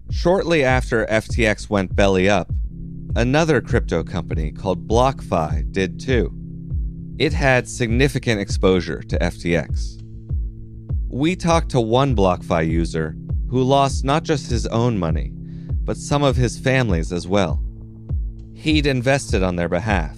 Shortly 0.09 0.63
after 0.63 1.05
FTX 1.07 1.69
went 1.69 1.93
belly 1.93 2.29
up, 2.29 2.49
another 3.17 3.59
crypto 3.59 4.01
company 4.01 4.53
called 4.53 4.87
BlockFi 4.87 5.69
did 5.73 5.99
too. 5.99 6.33
It 7.19 7.33
had 7.33 7.67
significant 7.67 8.39
exposure 8.39 9.01
to 9.01 9.19
FTX. 9.19 10.01
We 11.09 11.35
talked 11.35 11.69
to 11.71 11.81
one 11.81 12.15
BlockFi 12.15 12.65
user 12.65 13.17
who 13.49 13.61
lost 13.61 14.05
not 14.05 14.23
just 14.23 14.49
his 14.49 14.67
own 14.67 14.97
money, 14.97 15.33
but 15.83 15.97
some 15.97 16.23
of 16.23 16.37
his 16.37 16.57
family's 16.57 17.11
as 17.11 17.27
well. 17.27 17.64
He'd 18.65 18.87
invested 18.87 19.43
on 19.43 19.57
their 19.57 19.69
behalf. 19.69 20.17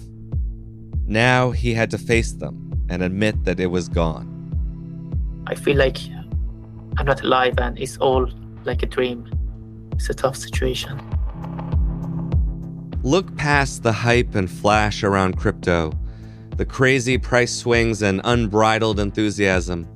Now 1.06 1.50
he 1.50 1.74
had 1.74 1.90
to 1.90 1.98
face 1.98 2.32
them 2.32 2.72
and 2.88 3.02
admit 3.02 3.44
that 3.44 3.60
it 3.60 3.66
was 3.66 3.90
gone. 3.90 4.26
I 5.46 5.54
feel 5.54 5.76
like 5.76 5.98
I'm 6.96 7.04
not 7.04 7.22
alive 7.22 7.58
and 7.58 7.78
it's 7.78 7.98
all 7.98 8.26
like 8.64 8.82
a 8.82 8.86
dream. 8.86 9.30
It's 9.92 10.08
a 10.08 10.14
tough 10.14 10.34
situation. 10.34 10.98
Look 13.02 13.36
past 13.36 13.82
the 13.82 13.92
hype 13.92 14.34
and 14.34 14.50
flash 14.50 15.02
around 15.02 15.36
crypto, 15.36 15.92
the 16.56 16.64
crazy 16.64 17.18
price 17.18 17.54
swings 17.54 18.00
and 18.00 18.22
unbridled 18.24 18.98
enthusiasm, 18.98 19.86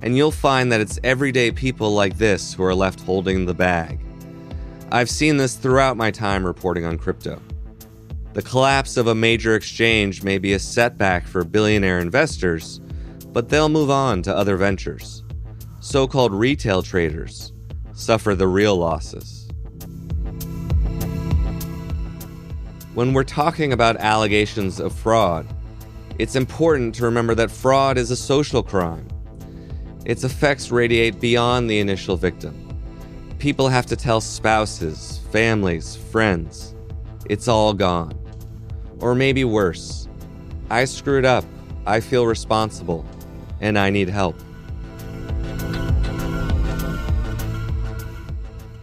and 0.00 0.16
you'll 0.16 0.30
find 0.30 0.70
that 0.70 0.80
it's 0.80 1.00
everyday 1.02 1.50
people 1.50 1.90
like 1.90 2.18
this 2.18 2.54
who 2.54 2.62
are 2.62 2.72
left 2.72 3.00
holding 3.00 3.46
the 3.46 3.54
bag. 3.54 3.98
I've 4.92 5.10
seen 5.10 5.38
this 5.38 5.56
throughout 5.56 5.96
my 5.96 6.12
time 6.12 6.46
reporting 6.46 6.84
on 6.84 6.98
crypto. 6.98 7.42
The 8.36 8.42
collapse 8.42 8.98
of 8.98 9.06
a 9.06 9.14
major 9.14 9.54
exchange 9.54 10.22
may 10.22 10.36
be 10.36 10.52
a 10.52 10.58
setback 10.58 11.26
for 11.26 11.42
billionaire 11.42 12.00
investors, 12.00 12.82
but 13.28 13.48
they'll 13.48 13.70
move 13.70 13.88
on 13.88 14.20
to 14.24 14.36
other 14.36 14.58
ventures. 14.58 15.24
So 15.80 16.06
called 16.06 16.34
retail 16.34 16.82
traders 16.82 17.54
suffer 17.94 18.34
the 18.34 18.46
real 18.46 18.76
losses. 18.76 19.48
When 22.92 23.14
we're 23.14 23.24
talking 23.24 23.72
about 23.72 23.96
allegations 23.96 24.80
of 24.80 24.92
fraud, 24.92 25.46
it's 26.18 26.36
important 26.36 26.94
to 26.96 27.06
remember 27.06 27.34
that 27.36 27.50
fraud 27.50 27.96
is 27.96 28.10
a 28.10 28.16
social 28.16 28.62
crime. 28.62 29.08
Its 30.04 30.24
effects 30.24 30.70
radiate 30.70 31.20
beyond 31.20 31.70
the 31.70 31.80
initial 31.80 32.18
victim. 32.18 32.54
People 33.38 33.70
have 33.70 33.86
to 33.86 33.96
tell 33.96 34.20
spouses, 34.20 35.20
families, 35.32 35.96
friends. 35.96 36.74
It's 37.30 37.48
all 37.48 37.72
gone. 37.72 38.25
Or 39.06 39.14
maybe 39.14 39.44
worse. 39.44 40.08
I 40.68 40.84
screwed 40.84 41.24
up, 41.24 41.44
I 41.86 42.00
feel 42.00 42.26
responsible, 42.26 43.06
and 43.60 43.78
I 43.78 43.88
need 43.88 44.08
help. 44.08 44.34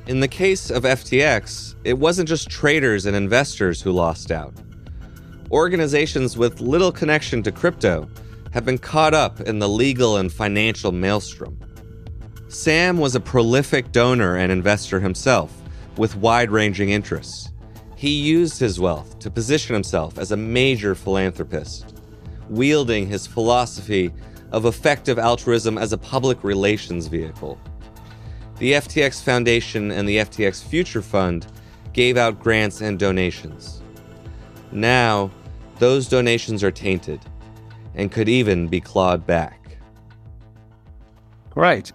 In 0.07 0.21
the 0.21 0.29
case 0.29 0.69
of 0.69 0.83
FTX, 0.83 1.75
it 1.83 1.99
wasn't 1.99 2.29
just 2.29 2.49
traders 2.49 3.05
and 3.05 3.17
investors 3.17 3.81
who 3.81 3.91
lost 3.91 4.31
out. 4.31 4.53
Organizations 5.51 6.37
with 6.37 6.61
little 6.61 6.93
connection 6.93 7.43
to 7.43 7.51
crypto 7.51 8.07
have 8.53 8.63
been 8.63 8.77
caught 8.77 9.13
up 9.13 9.41
in 9.41 9.59
the 9.59 9.67
legal 9.67 10.15
and 10.15 10.31
financial 10.31 10.93
maelstrom. 10.93 11.59
Sam 12.47 12.97
was 12.97 13.13
a 13.15 13.19
prolific 13.19 13.91
donor 13.91 14.37
and 14.37 14.53
investor 14.53 15.01
himself, 15.01 15.51
with 15.97 16.15
wide 16.15 16.49
ranging 16.49 16.91
interests. 16.91 17.49
He 18.03 18.21
used 18.21 18.59
his 18.59 18.81
wealth 18.81 19.17
to 19.19 19.31
position 19.31 19.73
himself 19.73 20.17
as 20.17 20.33
a 20.33 20.35
major 20.35 20.93
philanthropist, 20.93 22.01
wielding 22.49 23.07
his 23.07 23.25
philosophy 23.25 24.11
of 24.51 24.65
effective 24.65 25.17
altruism 25.17 25.77
as 25.77 25.93
a 25.93 25.97
public 25.97 26.43
relations 26.43 27.07
vehicle. 27.07 27.57
The 28.57 28.73
FTX 28.73 29.23
Foundation 29.23 29.89
and 29.89 30.05
the 30.05 30.17
FTX 30.17 30.65
Future 30.65 31.01
Fund 31.01 31.47
gave 31.93 32.17
out 32.17 32.41
grants 32.41 32.81
and 32.81 32.99
donations. 32.99 33.81
Now, 34.73 35.31
those 35.79 36.09
donations 36.09 36.61
are 36.61 36.71
tainted 36.71 37.21
and 37.95 38.11
could 38.11 38.27
even 38.27 38.67
be 38.67 38.81
clawed 38.81 39.25
back. 39.25 39.77
Right. 41.55 41.89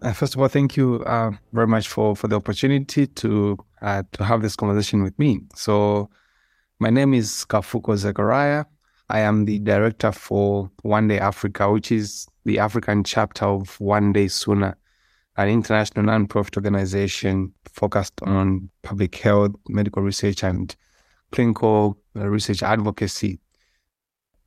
Uh, 0.00 0.14
first 0.14 0.34
of 0.34 0.40
all, 0.40 0.48
thank 0.48 0.74
you 0.74 1.04
uh, 1.04 1.32
very 1.52 1.66
much 1.66 1.86
for, 1.86 2.16
for 2.16 2.28
the 2.28 2.36
opportunity 2.36 3.06
to 3.06 3.58
uh, 3.84 4.02
to 4.12 4.24
have 4.24 4.40
this 4.42 4.56
conversation 4.56 5.02
with 5.02 5.16
me. 5.18 5.40
So, 5.54 6.08
my 6.80 6.88
name 6.90 7.12
is 7.12 7.44
Kafuko 7.48 7.94
Zacharia. 7.96 8.64
I 9.10 9.20
am 9.20 9.44
the 9.44 9.58
director 9.58 10.10
for 10.10 10.70
One 10.82 11.06
Day 11.08 11.18
Africa, 11.18 11.70
which 11.70 11.92
is 11.92 12.26
the 12.46 12.58
African 12.58 13.04
chapter 13.04 13.44
of 13.44 13.78
One 13.78 14.12
Day 14.12 14.28
Sooner, 14.28 14.76
an 15.36 15.48
international 15.48 16.06
nonprofit 16.06 16.56
organization 16.56 17.52
focused 17.66 18.20
on 18.22 18.70
public 18.82 19.14
health, 19.16 19.52
medical 19.68 20.02
research, 20.02 20.42
and 20.42 20.74
clinical 21.30 21.98
research 22.14 22.62
advocacy. 22.62 23.38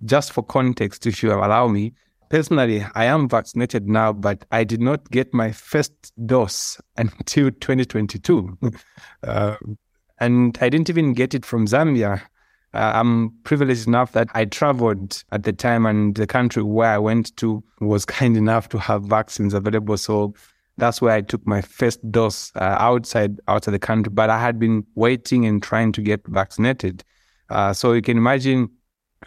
Just 0.03 0.31
for 0.33 0.43
context, 0.43 1.05
if 1.05 1.21
you 1.21 1.31
allow 1.31 1.67
me, 1.67 1.93
personally, 2.29 2.85
I 2.95 3.05
am 3.05 3.29
vaccinated 3.29 3.87
now, 3.87 4.13
but 4.13 4.45
I 4.51 4.63
did 4.63 4.81
not 4.81 5.09
get 5.11 5.33
my 5.33 5.51
first 5.51 5.93
dose 6.25 6.79
until 6.97 7.51
2022. 7.51 8.57
uh, 9.23 9.55
and 10.19 10.57
I 10.61 10.69
didn't 10.69 10.89
even 10.89 11.13
get 11.13 11.33
it 11.33 11.45
from 11.45 11.67
Zambia. 11.67 12.21
Uh, 12.73 12.91
I'm 12.95 13.31
privileged 13.43 13.87
enough 13.87 14.11
that 14.11 14.27
I 14.33 14.45
traveled 14.45 15.23
at 15.31 15.43
the 15.43 15.53
time, 15.53 15.85
and 15.85 16.15
the 16.15 16.27
country 16.27 16.63
where 16.63 16.91
I 16.91 16.97
went 16.97 17.35
to 17.37 17.63
was 17.79 18.05
kind 18.19 18.35
enough 18.35 18.69
to 18.69 18.79
have 18.79 19.03
vaccines 19.03 19.53
available. 19.53 19.97
So 19.97 20.33
that's 20.77 21.01
where 21.01 21.13
I 21.13 21.21
took 21.21 21.45
my 21.47 21.61
first 21.61 21.99
dose 22.11 22.51
uh, 22.55 22.75
outside 22.79 23.39
outside 23.47 23.71
the 23.71 23.79
country. 23.79 24.11
But 24.13 24.29
I 24.29 24.39
had 24.39 24.59
been 24.59 24.85
waiting 24.95 25.45
and 25.45 25.61
trying 25.61 25.91
to 25.93 26.01
get 26.01 26.25
vaccinated. 26.27 27.03
Uh, 27.49 27.73
so 27.73 27.93
you 27.93 28.01
can 28.01 28.17
imagine 28.17 28.69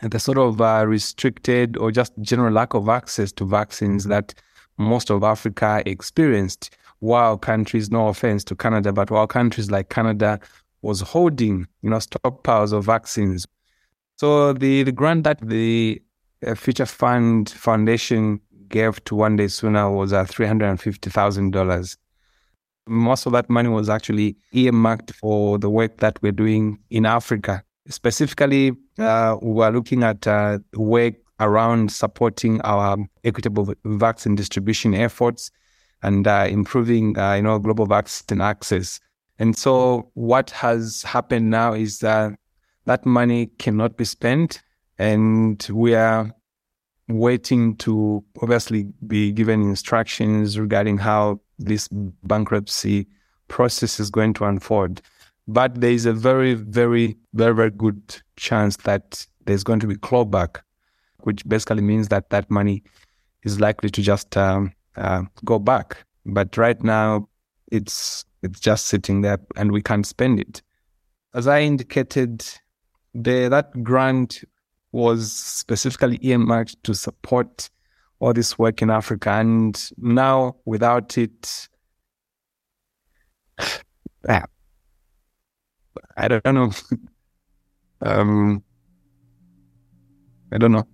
the 0.02 0.18
sort 0.18 0.38
of 0.38 0.60
uh, 0.60 0.84
restricted 0.86 1.76
or 1.76 1.90
just 1.90 2.12
general 2.20 2.52
lack 2.52 2.74
of 2.74 2.88
access 2.88 3.32
to 3.32 3.44
vaccines 3.44 4.04
that 4.04 4.34
most 4.78 5.10
of 5.10 5.22
Africa 5.22 5.82
experienced, 5.84 6.76
while 7.00 7.36
countries, 7.36 7.90
no 7.90 8.08
offense 8.08 8.44
to 8.44 8.56
Canada, 8.56 8.92
but 8.92 9.10
while 9.10 9.26
countries 9.26 9.70
like 9.70 9.90
Canada 9.90 10.40
was 10.82 11.00
holding, 11.00 11.66
you 11.82 11.90
know, 11.90 11.96
stockpiles 11.96 12.72
of 12.72 12.84
vaccines. 12.84 13.46
So 14.16 14.52
the, 14.52 14.82
the 14.82 14.92
grant 14.92 15.24
that 15.24 15.40
the 15.40 16.00
uh, 16.46 16.54
Future 16.54 16.86
Fund 16.86 17.50
Foundation 17.50 18.40
gave 18.68 19.02
to 19.04 19.14
One 19.14 19.36
Day 19.36 19.48
Sooner 19.48 19.90
was 19.90 20.12
uh, 20.12 20.24
$350,000. 20.24 21.96
Most 22.86 23.26
of 23.26 23.32
that 23.32 23.50
money 23.50 23.68
was 23.68 23.90
actually 23.90 24.36
earmarked 24.52 25.12
for 25.14 25.58
the 25.58 25.68
work 25.68 25.98
that 25.98 26.18
we're 26.22 26.32
doing 26.32 26.78
in 26.90 27.04
Africa 27.04 27.62
Specifically, 27.90 28.72
uh, 28.98 29.36
we're 29.42 29.70
looking 29.70 30.04
at 30.04 30.24
uh, 30.26 30.58
work 30.74 31.14
around 31.40 31.90
supporting 31.90 32.60
our 32.60 32.96
equitable 33.24 33.74
vaccine 33.84 34.36
distribution 34.36 34.94
efforts 34.94 35.50
and 36.02 36.26
uh, 36.26 36.46
improving, 36.48 37.18
uh, 37.18 37.34
you 37.34 37.42
know, 37.42 37.58
global 37.58 37.86
vaccine 37.86 38.40
access. 38.40 39.00
And 39.40 39.56
so, 39.56 40.10
what 40.14 40.50
has 40.50 41.02
happened 41.02 41.50
now 41.50 41.72
is 41.72 41.98
that 41.98 42.32
that 42.84 43.04
money 43.04 43.46
cannot 43.58 43.96
be 43.96 44.04
spent, 44.04 44.62
and 44.98 45.66
we 45.72 45.94
are 45.94 46.30
waiting 47.08 47.76
to 47.78 48.24
obviously 48.40 48.84
be 49.06 49.32
given 49.32 49.62
instructions 49.62 50.58
regarding 50.58 50.98
how 50.98 51.40
this 51.58 51.88
bankruptcy 51.88 53.08
process 53.48 53.98
is 53.98 54.10
going 54.10 54.34
to 54.34 54.44
unfold. 54.44 55.02
But 55.48 55.80
there 55.80 55.90
is 55.90 56.06
a 56.06 56.12
very, 56.12 56.54
very, 56.54 57.16
very, 57.34 57.54
very 57.54 57.70
good 57.70 58.22
chance 58.36 58.76
that 58.78 59.26
there's 59.46 59.64
going 59.64 59.80
to 59.80 59.86
be 59.86 59.96
clawback, 59.96 60.60
which 61.20 61.46
basically 61.48 61.82
means 61.82 62.08
that 62.08 62.30
that 62.30 62.50
money 62.50 62.82
is 63.42 63.60
likely 63.60 63.90
to 63.90 64.02
just 64.02 64.36
um, 64.36 64.72
uh, 64.96 65.22
go 65.44 65.58
back. 65.58 66.04
But 66.26 66.56
right 66.56 66.80
now, 66.82 67.28
it's 67.72 68.24
it's 68.42 68.60
just 68.60 68.86
sitting 68.86 69.20
there, 69.22 69.38
and 69.56 69.72
we 69.72 69.82
can't 69.82 70.06
spend 70.06 70.40
it. 70.40 70.62
As 71.34 71.46
I 71.46 71.60
indicated, 71.60 72.44
the, 73.14 73.48
that 73.48 73.82
grant 73.82 74.44
was 74.92 75.32
specifically 75.32 76.18
earmarked 76.22 76.82
to 76.84 76.94
support 76.94 77.70
all 78.18 78.32
this 78.32 78.58
work 78.58 78.82
in 78.82 78.90
Africa. 78.90 79.30
And 79.30 79.90
now, 79.98 80.56
without 80.64 81.16
it, 81.18 81.68
I 86.16 86.28
don't 86.28 86.44
know. 86.46 86.70
um, 88.02 88.62
I 90.52 90.58
don't 90.58 90.72
know. 90.72 90.86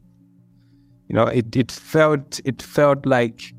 You 1.08 1.14
know, 1.14 1.26
it, 1.26 1.54
it 1.56 1.70
felt 1.70 2.40
it 2.44 2.62
felt 2.62 3.06
like 3.06 3.52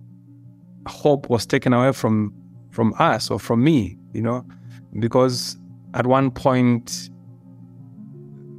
hope 0.88 1.30
was 1.30 1.45
taken 1.45 1.73
away 1.73 1.91
from 1.93 2.34
from 2.71 2.93
us 3.00 3.32
or 3.32 3.39
from 3.39 3.63
me. 3.63 3.97
You 4.13 4.21
know, 4.21 4.45
because 5.00 5.58
at 5.93 6.06
one 6.06 6.32
point 6.32 7.10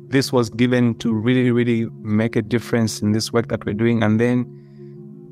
this 0.08 0.32
was 0.32 0.48
given 0.48 0.94
to 0.96 1.12
really, 1.12 1.50
really 1.50 1.86
make 2.02 2.34
a 2.34 2.42
difference 2.42 3.02
in 3.02 3.12
this 3.12 3.32
work 3.32 3.48
that 3.48 3.64
we're 3.66 3.74
doing. 3.74 4.02
And 4.02 4.18
then 4.18 4.46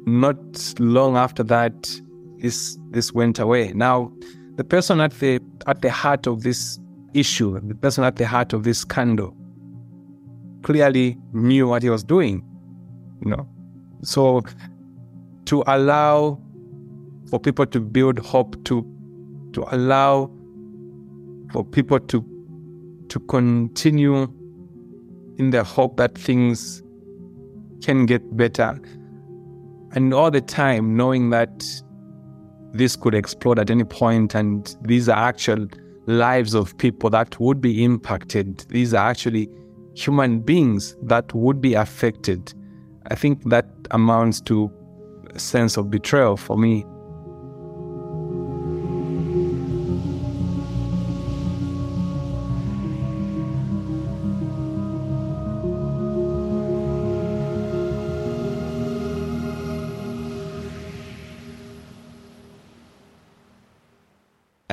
not 0.07 0.37
long 0.79 1.17
after 1.17 1.43
that, 1.45 2.01
this 2.39 2.79
this 2.91 3.13
went 3.13 3.39
away. 3.39 3.73
Now, 3.75 4.13
the 4.57 4.65
person 4.65 5.01
at 5.01 5.13
the 5.13 5.41
at 5.67 5.83
the 5.83 5.91
heart 5.91 6.27
of 6.27 6.43
this 6.43 6.79
issue, 7.15 7.59
the 7.61 7.75
person 7.75 8.05
at 8.05 8.17
the 8.17 8.27
heart 8.27 8.53
of 8.53 8.65
this 8.65 8.79
scandal, 8.79 9.37
clearly 10.63 11.17
knew 11.33 11.69
what 11.69 11.83
he 11.83 11.91
was 11.91 12.05
doing. 12.05 12.45
You 13.25 13.31
know, 13.31 13.49
so 14.03 14.43
to 15.47 15.65
allow 15.67 16.41
for 17.31 17.41
people 17.41 17.67
to 17.67 17.81
build 17.81 18.19
hope, 18.19 18.63
to 18.65 18.83
to 19.53 19.65
allow 19.75 20.31
for 21.53 21.65
people 21.65 21.99
to 22.01 22.25
to 23.09 23.21
continue 23.21 24.23
in 25.39 25.51
the 25.51 25.63
hope 25.63 25.97
that 25.97 26.17
things 26.17 26.83
can 27.83 28.07
get 28.07 28.37
better. 28.37 28.81
And 29.93 30.13
all 30.13 30.31
the 30.31 30.41
time 30.41 30.97
knowing 30.97 31.31
that 31.31 31.65
this 32.75 32.97
could 32.97 33.15
explode 33.15 33.59
at 33.59 33.71
any 33.71 33.85
point 33.85 34.35
and 34.35 34.77
these 34.83 35.09
are 35.09 35.17
actual 35.17 35.67
lives 36.07 36.55
of 36.55 36.77
people 36.79 37.11
that 37.11 37.39
would 37.41 37.61
be 37.61 37.85
impacted. 37.85 38.61
These 38.69 38.95
are 38.95 39.09
actually 39.09 39.49
human 39.95 40.41
beings 40.41 40.97
that 41.03 41.33
would 41.35 41.61
be 41.61 41.75
affected. 41.75 42.53
I 43.11 43.15
think 43.15 43.45
that 43.51 43.69
amounts 43.91 44.41
to 44.43 44.71
a 45.35 45.39
sense 45.39 45.77
of 45.77 45.91
betrayal 45.91 46.37
for 46.37 46.57
me. 46.57 46.85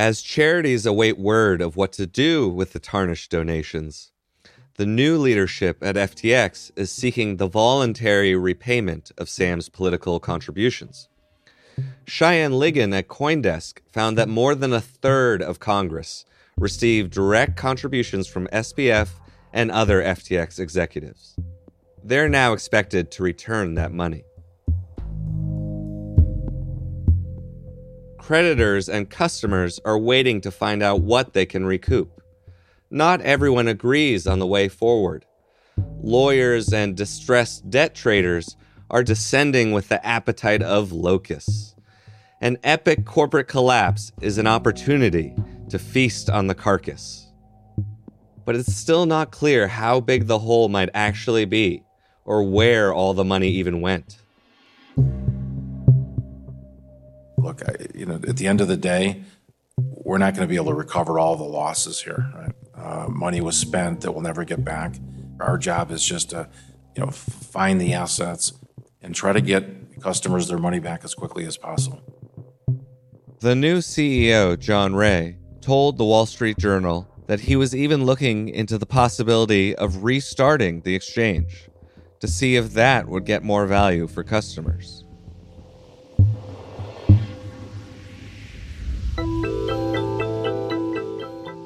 As 0.04 0.22
charities 0.22 0.86
await 0.86 1.18
word 1.18 1.62
of 1.62 1.78
what 1.78 1.94
to 1.94 2.06
do 2.06 2.50
with 2.50 2.74
the 2.74 2.80
tarnished 2.80 3.32
donations, 3.32 4.12
the 4.76 4.86
new 4.86 5.18
leadership 5.18 5.78
at 5.82 5.96
FTX 5.96 6.72
is 6.76 6.92
seeking 6.92 7.38
the 7.38 7.48
voluntary 7.48 8.36
repayment 8.36 9.14
of 9.18 9.30
Sam's 9.30 9.70
political 9.70 10.20
contributions. 10.20 11.08
Cheyenne 12.06 12.52
Ligon 12.52 12.94
at 12.94 13.08
Coindesk 13.08 13.80
found 13.94 14.18
that 14.18 14.28
more 14.28 14.56
than 14.56 14.74
a 14.74 14.82
third 14.82 15.42
of 15.42 15.62
Congress 15.62 16.26
received 16.58 17.14
direct 17.14 17.56
contributions 17.56 18.28
from 18.28 18.48
SBF 18.48 19.08
and 19.54 19.72
other 19.72 20.04
FTX 20.04 20.60
executives. 20.60 21.38
They're 22.04 22.28
now 22.28 22.52
expected 22.52 23.10
to 23.12 23.24
return 23.24 23.76
that 23.76 23.94
money. 23.94 24.26
Creditors 28.24 28.88
and 28.88 29.10
customers 29.10 29.82
are 29.84 29.98
waiting 29.98 30.40
to 30.40 30.50
find 30.50 30.82
out 30.82 31.02
what 31.02 31.34
they 31.34 31.46
can 31.46 31.66
recoup. 31.66 32.22
Not 32.90 33.20
everyone 33.20 33.68
agrees 33.68 34.26
on 34.26 34.40
the 34.40 34.48
way 34.48 34.70
forward. 34.70 35.26
Lawyers 36.02 36.72
and 36.72 36.96
distressed 36.96 37.70
debt 37.70 37.94
traders 37.94 38.56
are 38.90 39.04
descending 39.04 39.74
with 39.74 39.90
the 39.90 40.04
appetite 40.06 40.62
of 40.64 40.94
locusts. 40.94 41.76
An 42.40 42.58
epic 42.64 43.04
corporate 43.04 43.50
collapse 43.50 44.14
is 44.22 44.38
an 44.38 44.48
opportunity 44.48 45.36
to 45.68 45.78
feast 45.78 46.30
on 46.30 46.48
the 46.48 46.56
carcass. 46.56 47.30
But 48.46 48.56
it's 48.56 48.74
still 48.74 49.06
not 49.06 49.32
clear 49.32 49.68
how 49.68 50.00
big 50.00 50.28
the 50.28 50.40
hole 50.40 50.70
might 50.70 50.90
actually 50.94 51.44
be 51.44 51.84
or 52.24 52.44
where 52.44 52.94
all 52.94 53.14
the 53.14 53.26
money 53.26 53.50
even 53.50 53.82
went. 53.82 54.23
Look, 57.44 57.62
I, 57.68 57.76
you 57.94 58.06
know, 58.06 58.16
at 58.16 58.38
the 58.38 58.48
end 58.48 58.62
of 58.62 58.68
the 58.68 58.78
day, 58.78 59.24
we're 59.78 60.18
not 60.18 60.34
going 60.34 60.48
to 60.48 60.50
be 60.50 60.56
able 60.56 60.72
to 60.72 60.74
recover 60.74 61.20
all 61.20 61.36
the 61.36 61.44
losses 61.44 62.02
here. 62.02 62.32
Right? 62.36 62.54
Uh, 62.76 63.08
money 63.10 63.42
was 63.42 63.58
spent 63.58 64.02
that 64.02 64.12
we'll 64.12 64.22
never 64.22 64.44
get 64.44 64.64
back. 64.64 64.96
Our 65.40 65.58
job 65.58 65.92
is 65.92 66.04
just 66.04 66.32
to, 66.32 66.50
you 66.96 67.06
know, 67.06 67.12
find 67.12 67.80
the 67.80 67.94
assets 67.94 68.54
and 69.02 69.14
try 69.14 69.34
to 69.34 69.42
get 69.42 70.02
customers 70.02 70.48
their 70.48 70.58
money 70.58 70.80
back 70.80 71.04
as 71.04 71.14
quickly 71.14 71.46
as 71.46 71.58
possible. 71.58 72.02
The 73.40 73.56
new 73.56 73.80
CEO, 73.80 74.58
John 74.58 74.96
Ray, 74.96 75.38
told 75.62 75.98
the 75.98 76.06
Wall 76.06 76.26
Street 76.26 76.58
Journal 76.58 77.08
that 77.28 77.42
he 77.42 77.56
was 77.56 77.76
even 77.76 78.06
looking 78.06 78.50
into 78.50 78.78
the 78.78 78.86
possibility 78.86 79.76
of 79.76 80.04
restarting 80.04 80.82
the 80.82 80.96
exchange 80.96 81.70
to 82.20 82.28
see 82.28 82.56
if 82.56 82.74
that 82.74 83.08
would 83.08 83.26
get 83.26 83.44
more 83.44 83.66
value 83.66 84.08
for 84.08 84.24
customers. 84.24 85.03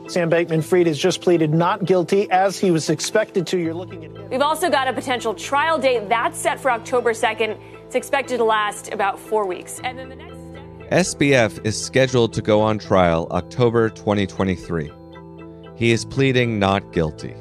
Sam 0.07 0.29
Bankman 0.29 0.63
Fried 0.63 0.87
has 0.87 0.97
just 0.97 1.21
pleaded 1.21 1.53
not 1.53 1.83
guilty 1.83 2.31
as 2.31 2.57
he 2.57 2.71
was 2.71 2.89
expected 2.89 3.45
to. 3.47 3.57
You're 3.57 3.73
looking 3.73 4.05
at. 4.05 4.29
We've 4.29 4.41
also 4.41 4.69
got 4.69 4.87
a 4.87 4.93
potential 4.93 5.33
trial 5.33 5.77
date 5.77 6.07
that's 6.07 6.39
set 6.39 6.61
for 6.61 6.71
October 6.71 7.11
2nd. 7.11 7.59
It's 7.83 7.95
expected 7.95 8.37
to 8.37 8.45
last 8.45 8.93
about 8.93 9.19
four 9.19 9.45
weeks. 9.45 9.81
And 9.83 9.99
then 9.99 10.07
the 10.07 10.15
next 10.15 10.37
step. 10.37 10.91
SBF 10.91 11.65
is 11.65 11.81
scheduled 11.81 12.31
to 12.33 12.41
go 12.41 12.61
on 12.61 12.79
trial 12.79 13.27
October 13.31 13.89
2023. 13.89 14.91
He 15.75 15.91
is 15.91 16.05
pleading 16.05 16.57
not 16.57 16.93
guilty. 16.93 17.35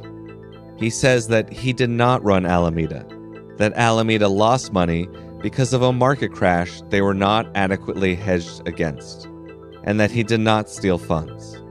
He 0.76 0.90
says 0.90 1.28
that 1.28 1.52
he 1.52 1.72
did 1.72 1.90
not 1.90 2.22
run 2.24 2.44
Alameda, 2.44 3.06
that 3.58 3.74
Alameda 3.74 4.28
lost 4.28 4.72
money 4.72 5.08
because 5.40 5.72
of 5.72 5.82
a 5.82 5.92
market 5.92 6.32
crash 6.32 6.82
they 6.88 7.00
were 7.00 7.14
not 7.14 7.48
adequately 7.54 8.16
hedged 8.16 8.66
against, 8.66 9.26
and 9.84 10.00
that 10.00 10.10
he 10.10 10.24
did 10.24 10.40
not 10.40 10.68
steal 10.68 10.98
funds. 10.98 11.62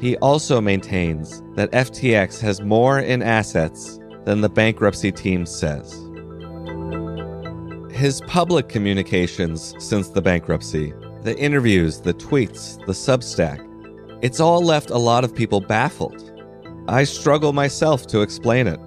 He 0.00 0.16
also 0.18 0.60
maintains 0.60 1.42
that 1.54 1.70
FTX 1.72 2.40
has 2.40 2.60
more 2.60 2.98
in 2.98 3.22
assets 3.22 3.98
than 4.24 4.40
the 4.40 4.48
bankruptcy 4.48 5.12
team 5.12 5.46
says. 5.46 6.00
His 7.90 8.20
public 8.22 8.68
communications 8.68 9.74
since 9.78 10.08
the 10.08 10.22
bankruptcy, 10.22 10.92
the 11.22 11.38
interviews, 11.38 12.00
the 12.00 12.14
tweets, 12.14 12.84
the 12.86 12.92
Substack, 12.92 13.60
it's 14.22 14.40
all 14.40 14.62
left 14.62 14.90
a 14.90 14.98
lot 14.98 15.22
of 15.22 15.34
people 15.34 15.60
baffled. 15.60 16.32
I 16.88 17.04
struggle 17.04 17.52
myself 17.52 18.06
to 18.08 18.20
explain 18.20 18.66
it, 18.66 18.80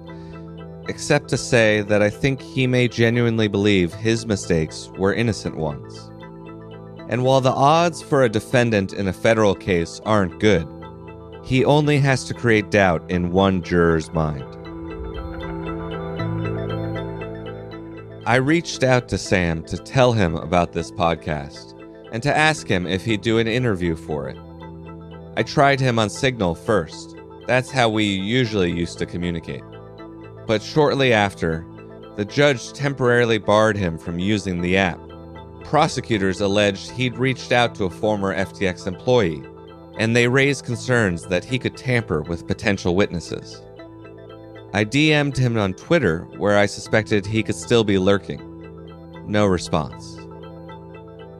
except 0.88 1.28
to 1.28 1.36
say 1.36 1.80
that 1.82 2.02
I 2.02 2.10
think 2.10 2.40
he 2.40 2.66
may 2.66 2.86
genuinely 2.86 3.48
believe 3.48 3.92
his 3.94 4.26
mistakes 4.26 4.90
were 4.98 5.14
innocent 5.14 5.56
ones. 5.56 6.10
And 7.08 7.24
while 7.24 7.40
the 7.40 7.52
odds 7.52 8.02
for 8.02 8.22
a 8.22 8.28
defendant 8.28 8.92
in 8.92 9.08
a 9.08 9.12
federal 9.12 9.54
case 9.54 10.00
aren't 10.04 10.38
good, 10.38 10.68
he 11.48 11.64
only 11.64 11.98
has 11.98 12.24
to 12.24 12.34
create 12.34 12.70
doubt 12.70 13.02
in 13.10 13.32
one 13.32 13.62
juror's 13.62 14.12
mind. 14.12 14.44
I 18.26 18.36
reached 18.36 18.84
out 18.84 19.08
to 19.08 19.16
Sam 19.16 19.62
to 19.62 19.78
tell 19.78 20.12
him 20.12 20.36
about 20.36 20.74
this 20.74 20.90
podcast 20.90 21.72
and 22.12 22.22
to 22.22 22.36
ask 22.36 22.68
him 22.68 22.86
if 22.86 23.02
he'd 23.02 23.22
do 23.22 23.38
an 23.38 23.48
interview 23.48 23.96
for 23.96 24.28
it. 24.28 24.36
I 25.38 25.42
tried 25.42 25.80
him 25.80 25.98
on 25.98 26.10
Signal 26.10 26.54
first. 26.54 27.16
That's 27.46 27.70
how 27.70 27.88
we 27.88 28.04
usually 28.04 28.70
used 28.70 28.98
to 28.98 29.06
communicate. 29.06 29.64
But 30.46 30.62
shortly 30.62 31.14
after, 31.14 31.66
the 32.16 32.26
judge 32.26 32.74
temporarily 32.74 33.38
barred 33.38 33.78
him 33.78 33.96
from 33.96 34.18
using 34.18 34.60
the 34.60 34.76
app. 34.76 35.00
Prosecutors 35.64 36.42
alleged 36.42 36.90
he'd 36.90 37.16
reached 37.16 37.52
out 37.52 37.74
to 37.76 37.84
a 37.84 37.90
former 37.90 38.36
FTX 38.36 38.86
employee 38.86 39.42
and 39.98 40.14
they 40.14 40.28
raised 40.28 40.64
concerns 40.64 41.24
that 41.26 41.44
he 41.44 41.58
could 41.58 41.76
tamper 41.76 42.22
with 42.22 42.46
potential 42.46 42.94
witnesses. 42.94 43.62
I 44.72 44.84
DM'd 44.84 45.36
him 45.36 45.56
on 45.58 45.74
Twitter 45.74 46.28
where 46.36 46.56
I 46.56 46.66
suspected 46.66 47.26
he 47.26 47.42
could 47.42 47.54
still 47.56 47.84
be 47.84 47.98
lurking. 47.98 48.44
No 49.26 49.46
response. 49.46 50.18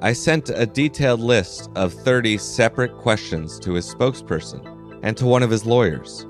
I 0.01 0.13
sent 0.13 0.49
a 0.51 0.67
detailed 0.67 1.21
list 1.21 1.71
of 1.75 1.93
30 1.93 2.39
separate 2.39 2.97
questions 2.99 3.59
to 3.61 3.75
his 3.75 3.93
spokesperson 3.93 5.01
and 5.03 5.17
to 5.17 5.27
one 5.27 5.43
of 5.43 5.51
his 5.51 5.67
lawyers. 5.67 6.27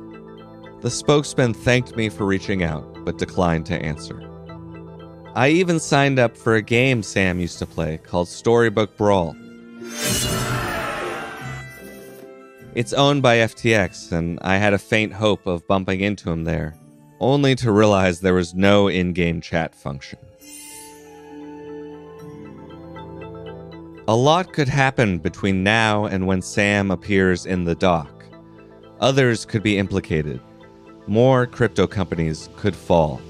The 0.81 0.91
spokesman 0.91 1.55
thanked 1.55 1.97
me 1.97 2.09
for 2.09 2.25
reaching 2.25 2.63
out, 2.63 3.05
but 3.05 3.19
declined 3.19 3.67
to 3.67 3.83
answer. 3.83 4.25
I 5.35 5.49
even 5.49 5.81
signed 5.81 6.19
up 6.19 6.37
for 6.37 6.55
a 6.55 6.63
game 6.63 7.03
Sam 7.03 7.41
used 7.41 7.59
to 7.59 7.67
play 7.67 7.99
called 7.99 8.29
Storybook 8.29 8.97
Brawl. 8.97 9.37
It's 12.79 12.93
owned 12.93 13.23
by 13.23 13.39
FTX, 13.39 14.13
and 14.13 14.39
I 14.41 14.59
had 14.59 14.73
a 14.73 14.79
faint 14.79 15.13
hope 15.13 15.49
of 15.49 15.67
bumping 15.67 16.01
into 16.01 16.31
him 16.31 16.45
there, 16.45 16.77
only 17.19 17.57
to 17.57 17.73
realize 17.73 18.21
there 18.21 18.35
was 18.35 18.55
no 18.55 18.87
in 18.87 19.13
game 19.15 19.41
chat 19.41 19.75
function. 19.75 20.21
A 24.07 24.15
lot 24.15 24.53
could 24.53 24.69
happen 24.69 25.19
between 25.19 25.65
now 25.65 26.05
and 26.05 26.29
when 26.29 26.41
Sam 26.41 26.93
appears 26.93 27.47
in 27.47 27.65
the 27.65 27.75
dock. 27.75 28.25
Others 29.01 29.45
could 29.45 29.65
be 29.65 29.77
implicated. 29.77 30.41
More 31.09 31.49
crypto 31.49 31.89
companies 31.89 32.49
could 32.55 32.77
fall. 32.77 33.21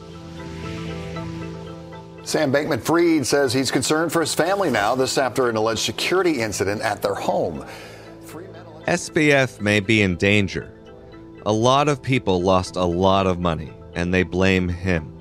Sam 2.23 2.53
Bankman 2.53 2.83
Fried 2.83 3.27
says 3.27 3.55
he's 3.55 3.71
concerned 3.71 4.13
for 4.13 4.21
his 4.21 4.35
family 4.35 4.69
now, 4.69 4.95
this 4.95 5.17
after 5.17 5.49
an 5.49 5.57
alleged 5.57 5.81
security 5.81 6.43
incident 6.43 6.83
at 6.83 7.01
their 7.01 7.15
home. 7.15 7.65
SBF 8.89 9.61
may 9.61 9.81
be 9.81 10.01
in 10.01 10.17
danger. 10.17 10.73
A 11.45 11.53
lot 11.53 11.91
of 11.91 12.01
people 12.01 12.41
lost 12.41 12.75
a 12.75 12.87
lot 12.87 13.27
of 13.27 13.39
money, 13.39 13.71
and 13.93 14.15
they 14.15 14.23
blame 14.23 14.67
him. 14.67 15.13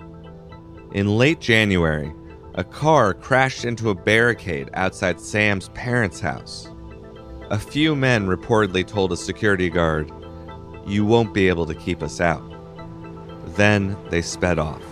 In 0.94 1.18
late 1.18 1.42
January, 1.42 2.10
a 2.54 2.64
car 2.64 3.14
crashed 3.14 3.66
into 3.66 3.90
a 3.90 3.94
barricade 3.94 4.70
outside 4.74 5.20
Sam's 5.20 5.68
parents' 5.74 6.22
house. 6.22 6.70
A 7.50 7.60
few 7.60 7.94
men 7.94 8.28
reportedly 8.28 8.88
told 8.88 9.12
a 9.12 9.18
security 9.18 9.70
guard, 9.70 10.10
You 10.88 11.06
won't 11.06 11.34
be 11.34 11.50
able 11.50 11.66
to 11.66 11.76
keep 11.76 12.02
us 12.02 12.22
out. 12.22 12.50
Then 13.58 13.98
they 14.10 14.22
sped 14.22 14.60
off. 14.60 14.87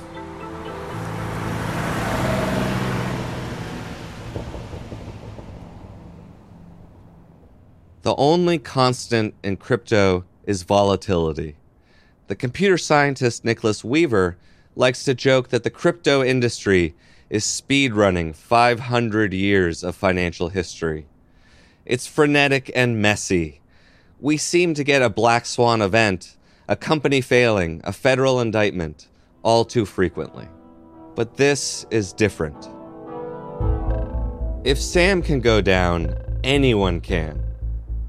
The 8.06 8.15
only 8.18 8.60
constant 8.60 9.34
in 9.44 9.58
crypto 9.58 10.26
is 10.46 10.62
volatility. 10.62 11.56
The 12.28 12.36
computer 12.36 12.78
scientist 12.78 13.44
Nicholas 13.44 13.84
Weaver 13.84 14.38
likes 14.76 15.04
to 15.06 15.15
joke 15.15 15.50
that 15.50 15.63
the 15.63 15.72
crypto 15.72 16.24
industry 16.24 16.94
is 17.32 17.44
speedrunning 17.46 18.36
500 18.36 19.34
years 19.34 19.84
of 19.84 19.96
financial 19.96 20.50
history. 20.50 21.08
It's 21.84 22.06
frenetic 22.06 22.70
and 22.76 23.02
messy. 23.02 23.62
We 24.20 24.38
seem 24.38 24.76
to 24.76 24.84
get 24.84 25.02
a 25.02 25.10
black 25.10 25.48
swan 25.48 25.82
event, 25.82 26.38
a 26.68 26.76
company 26.76 27.22
failing, 27.22 27.82
a 27.84 27.91
federal 27.91 28.39
indictment, 28.39 29.08
all 29.41 29.65
too 29.65 29.84
frequently. 29.84 30.48
But 31.15 31.38
this 31.38 31.88
is 31.89 32.13
different. 32.13 32.70
If 34.63 34.80
Sam 34.80 35.24
can 35.24 35.39
go 35.39 35.60
down, 35.60 36.13
anyone 36.44 37.02
can. 37.02 37.44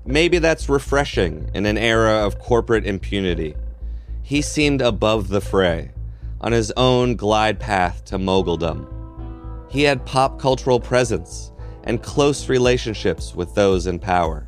Maybe 0.08 0.38
that's 0.38 0.68
refreshing 0.68 1.50
in 1.52 1.66
an 1.66 1.76
era 1.76 2.24
of 2.24 2.38
corporate 2.38 2.86
impunity. 2.86 3.56
He 4.22 4.40
seemed 4.40 4.80
above 4.80 5.28
the 5.28 5.40
fray, 5.40 5.90
on 6.40 6.52
his 6.52 6.72
own 6.76 7.16
glide 7.16 7.58
path 7.58 8.04
to 8.06 8.18
moguldom. 8.18 8.86
He 9.68 9.82
had 9.82 10.06
pop 10.06 10.38
cultural 10.38 10.78
presence 10.78 11.50
and 11.82 12.02
close 12.02 12.48
relationships 12.48 13.34
with 13.34 13.54
those 13.56 13.88
in 13.88 13.98
power. 13.98 14.46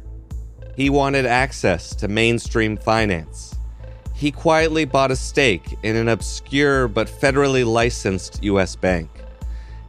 He 0.77 0.90
wanted 0.90 1.27
access 1.27 1.92
to 1.97 2.07
mainstream 2.07 2.77
finance. 2.77 3.57
He 4.14 4.31
quietly 4.31 4.85
bought 4.85 5.11
a 5.11 5.16
stake 5.16 5.77
in 5.83 5.97
an 5.97 6.09
obscure 6.09 6.87
but 6.87 7.09
federally 7.09 7.66
licensed 7.66 8.42
US 8.44 8.77
bank. 8.77 9.11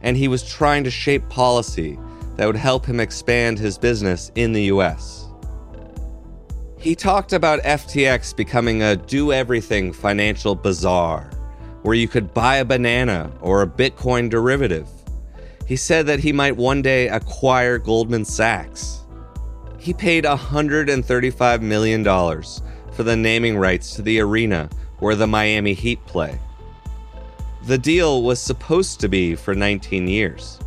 And 0.02 0.16
he 0.16 0.26
was 0.26 0.42
trying 0.42 0.82
to 0.84 0.90
shape 0.90 1.28
policy 1.28 1.96
that 2.36 2.46
would 2.46 2.56
help 2.56 2.86
him 2.86 2.98
expand 2.98 3.58
his 3.58 3.78
business 3.78 4.32
in 4.34 4.52
the 4.52 4.64
US. 4.64 5.19
He 6.80 6.94
talked 6.94 7.34
about 7.34 7.60
FTX 7.60 8.34
becoming 8.34 8.82
a 8.82 8.96
do 8.96 9.34
everything 9.34 9.92
financial 9.92 10.54
bazaar, 10.54 11.30
where 11.82 11.94
you 11.94 12.08
could 12.08 12.32
buy 12.32 12.56
a 12.56 12.64
banana 12.64 13.30
or 13.42 13.60
a 13.60 13.66
Bitcoin 13.66 14.30
derivative. 14.30 14.88
He 15.66 15.76
said 15.76 16.06
that 16.06 16.20
he 16.20 16.32
might 16.32 16.56
one 16.56 16.80
day 16.80 17.08
acquire 17.08 17.76
Goldman 17.76 18.24
Sachs. 18.24 19.00
He 19.78 19.92
paid 19.92 20.24
$135 20.24 21.60
million 21.60 22.02
for 22.92 23.02
the 23.02 23.16
naming 23.16 23.58
rights 23.58 23.94
to 23.96 24.02
the 24.02 24.18
arena 24.18 24.70
where 25.00 25.14
the 25.14 25.26
Miami 25.26 25.74
Heat 25.74 26.02
play. 26.06 26.40
The 27.64 27.76
deal 27.76 28.22
was 28.22 28.40
supposed 28.40 29.00
to 29.00 29.08
be 29.08 29.34
for 29.34 29.54
19 29.54 30.08
years. 30.08 30.58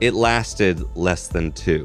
It 0.00 0.14
lasted 0.14 0.82
less 0.96 1.28
than 1.28 1.52
two. 1.52 1.84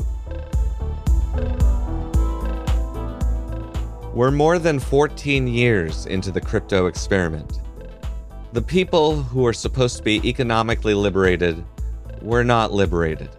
We're 4.13 4.31
more 4.31 4.59
than 4.59 4.77
14 4.77 5.47
years 5.47 6.05
into 6.05 6.31
the 6.31 6.41
crypto 6.41 6.87
experiment. 6.87 7.61
The 8.51 8.61
people 8.61 9.23
who 9.23 9.47
are 9.47 9.53
supposed 9.53 9.95
to 9.97 10.03
be 10.03 10.27
economically 10.27 10.93
liberated 10.93 11.63
were 12.21 12.43
not 12.43 12.73
liberated. 12.73 13.29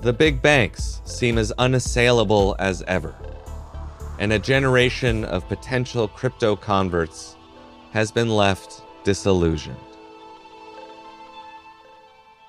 The 0.00 0.12
big 0.12 0.40
banks 0.40 1.02
seem 1.04 1.38
as 1.38 1.50
unassailable 1.58 2.54
as 2.60 2.84
ever, 2.86 3.16
and 4.20 4.32
a 4.32 4.38
generation 4.38 5.24
of 5.24 5.48
potential 5.48 6.06
crypto 6.06 6.54
converts 6.54 7.36
has 7.90 8.12
been 8.12 8.28
left 8.28 8.82
disillusioned. 9.02 9.76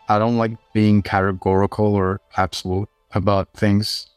I 0.08 0.20
don't 0.20 0.38
like 0.38 0.58
being 0.74 1.02
categorical 1.02 1.96
or 1.96 2.22
absolute 2.38 2.90
about 3.16 3.52
things. 3.54 4.12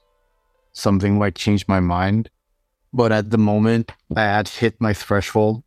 Something 0.75 1.19
might 1.19 1.37
change 1.37 1.67
my 1.67 1.81
mind. 1.81 2.29
But 2.95 3.11
at 3.11 3.31
the 3.31 3.39
moment, 3.39 3.91
I 4.17 4.23
had 4.23 4.47
hit 4.47 4.81
my 4.81 4.95
threshold 4.95 5.65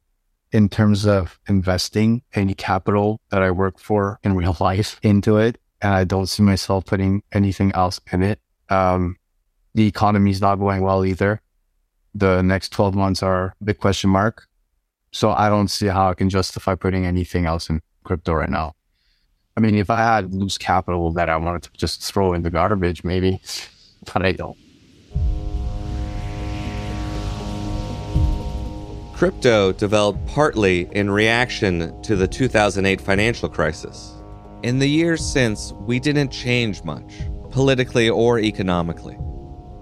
in 0.53 0.69
terms 0.69 1.05
of 1.05 1.37
investing 1.49 2.21
any 2.33 2.53
capital 2.53 3.19
that 3.31 3.43
I 3.43 3.51
work 3.51 3.79
for 3.79 4.17
in 4.23 4.33
real 4.33 4.55
life 4.61 4.97
into 5.03 5.35
it. 5.35 5.57
And 5.81 5.93
I 5.93 6.05
don't 6.05 6.27
see 6.27 6.41
myself 6.41 6.85
putting 6.85 7.21
anything 7.33 7.73
else 7.73 7.99
in 8.13 8.23
it. 8.23 8.39
Um, 8.69 9.17
the 9.75 9.85
economy 9.85 10.31
is 10.31 10.39
not 10.39 10.55
going 10.55 10.81
well 10.81 11.05
either. 11.05 11.41
The 12.15 12.41
next 12.41 12.69
12 12.69 12.95
months 12.95 13.21
are 13.21 13.53
a 13.59 13.63
big 13.63 13.77
question 13.77 14.09
mark. 14.09 14.47
So 15.11 15.31
I 15.31 15.49
don't 15.49 15.67
see 15.67 15.87
how 15.87 16.09
I 16.09 16.13
can 16.13 16.29
justify 16.29 16.75
putting 16.75 17.05
anything 17.05 17.45
else 17.45 17.69
in 17.69 17.81
crypto 18.05 18.35
right 18.35 18.49
now. 18.49 18.73
I 19.57 19.59
mean, 19.59 19.75
if 19.75 19.89
I 19.89 19.97
had 19.97 20.33
loose 20.33 20.57
capital 20.57 21.11
that 21.13 21.27
I 21.27 21.35
wanted 21.35 21.63
to 21.63 21.71
just 21.73 22.01
throw 22.01 22.31
in 22.31 22.43
the 22.43 22.49
garbage, 22.49 23.03
maybe, 23.03 23.41
but 24.13 24.25
I 24.25 24.31
don't. 24.31 24.57
Crypto 29.17 29.71
developed 29.71 30.23
partly 30.27 30.87
in 30.91 31.09
reaction 31.09 31.99
to 32.03 32.15
the 32.15 32.27
2008 32.27 33.01
financial 33.01 33.49
crisis. 33.49 34.13
In 34.61 34.77
the 34.77 34.87
years 34.87 35.25
since, 35.25 35.71
we 35.71 35.99
didn't 35.99 36.29
change 36.29 36.83
much, 36.83 37.21
politically 37.49 38.11
or 38.11 38.37
economically. 38.37 39.17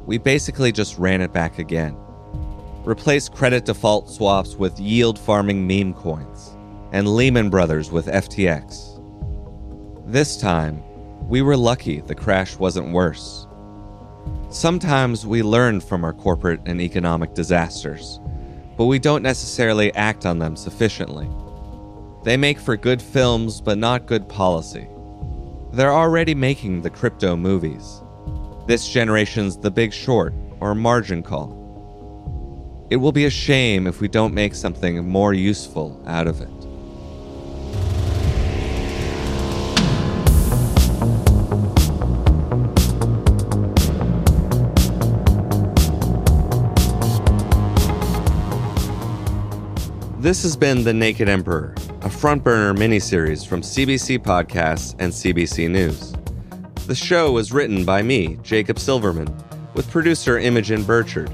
We 0.06 0.20
basically 0.20 0.72
just 0.72 0.98
ran 0.98 1.20
it 1.20 1.34
back 1.34 1.60
again. 1.60 1.98
Replaced 2.86 3.34
credit 3.34 3.66
default 3.66 4.10
swaps 4.10 4.56
with 4.56 4.80
yield 4.80 5.20
farming 5.20 5.68
meme 5.68 5.94
coins, 5.96 6.56
and 6.94 7.06
Lehman 7.06 7.50
Brothers 7.50 7.92
with 7.92 8.08
FTX. 8.08 9.02
This 10.10 10.38
time, 10.38 10.82
we 11.28 11.42
were 11.42 11.58
lucky 11.58 12.00
the 12.00 12.16
crash 12.16 12.56
wasn't 12.56 12.94
worse. 12.94 13.48
Sometimes 14.50 15.28
we 15.28 15.44
learn 15.44 15.82
from 15.82 16.06
our 16.06 16.14
corporate 16.14 16.62
and 16.66 16.80
economic 16.80 17.34
disasters 17.34 18.22
but 18.78 18.86
we 18.86 19.00
don't 19.00 19.24
necessarily 19.24 19.94
act 19.96 20.26
on 20.26 20.40
them 20.40 20.56
sufficiently. 20.56 21.30
They 22.24 22.38
make 22.38 22.60
for 22.60 22.76
good 22.76 23.02
films, 23.02 23.62
but 23.62 23.78
not 23.78 24.08
good 24.08 24.28
policy. 24.28 24.88
They're 25.74 25.94
already 25.94 26.34
making 26.34 26.82
the 26.82 26.90
crypto 26.90 27.36
movies. 27.36 28.02
This 28.68 28.88
generation's 28.90 29.58
The 29.58 29.72
Big 29.72 29.94
Short 29.94 30.34
or 30.60 30.74
Margin 30.74 31.22
Call. 31.22 31.64
It 32.90 32.96
will 32.98 33.12
be 33.12 33.26
a 33.26 33.30
shame 33.30 33.88
if 33.88 34.02
we 34.02 34.08
don't 34.08 34.34
make 34.34 34.56
something 34.56 35.08
more 35.08 35.34
useful 35.34 36.02
out 36.08 36.28
of 36.28 36.42
it. 36.42 36.55
This 50.26 50.42
has 50.42 50.58
been 50.58 50.84
The 50.84 50.92
Naked 50.92 51.30
Emperor, 51.30 51.76
a 52.02 52.10
front 52.10 52.44
burner 52.44 52.74
miniseries 52.74 53.46
from 53.46 53.62
CBC 53.62 54.18
Podcasts 54.18 54.96
and 54.98 55.14
CBC 55.14 55.70
News. 55.70 56.16
The 56.88 56.96
show 56.96 57.32
was 57.32 57.52
written 57.52 57.86
by 57.86 58.02
me, 58.02 58.40
Jacob 58.42 58.80
Silverman, 58.80 59.32
with 59.76 59.88
producer 59.92 60.40
Imogen 60.40 60.82
Burchard. 60.82 61.32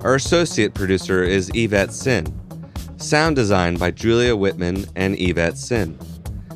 Our 0.00 0.14
associate 0.14 0.72
producer 0.72 1.22
is 1.22 1.50
Yvette 1.52 1.92
Sin. 1.92 2.24
Sound 2.96 3.36
design 3.36 3.76
by 3.76 3.90
Julia 3.90 4.34
Whitman 4.34 4.86
and 4.96 5.20
Yvette 5.20 5.58
Sin. 5.58 5.98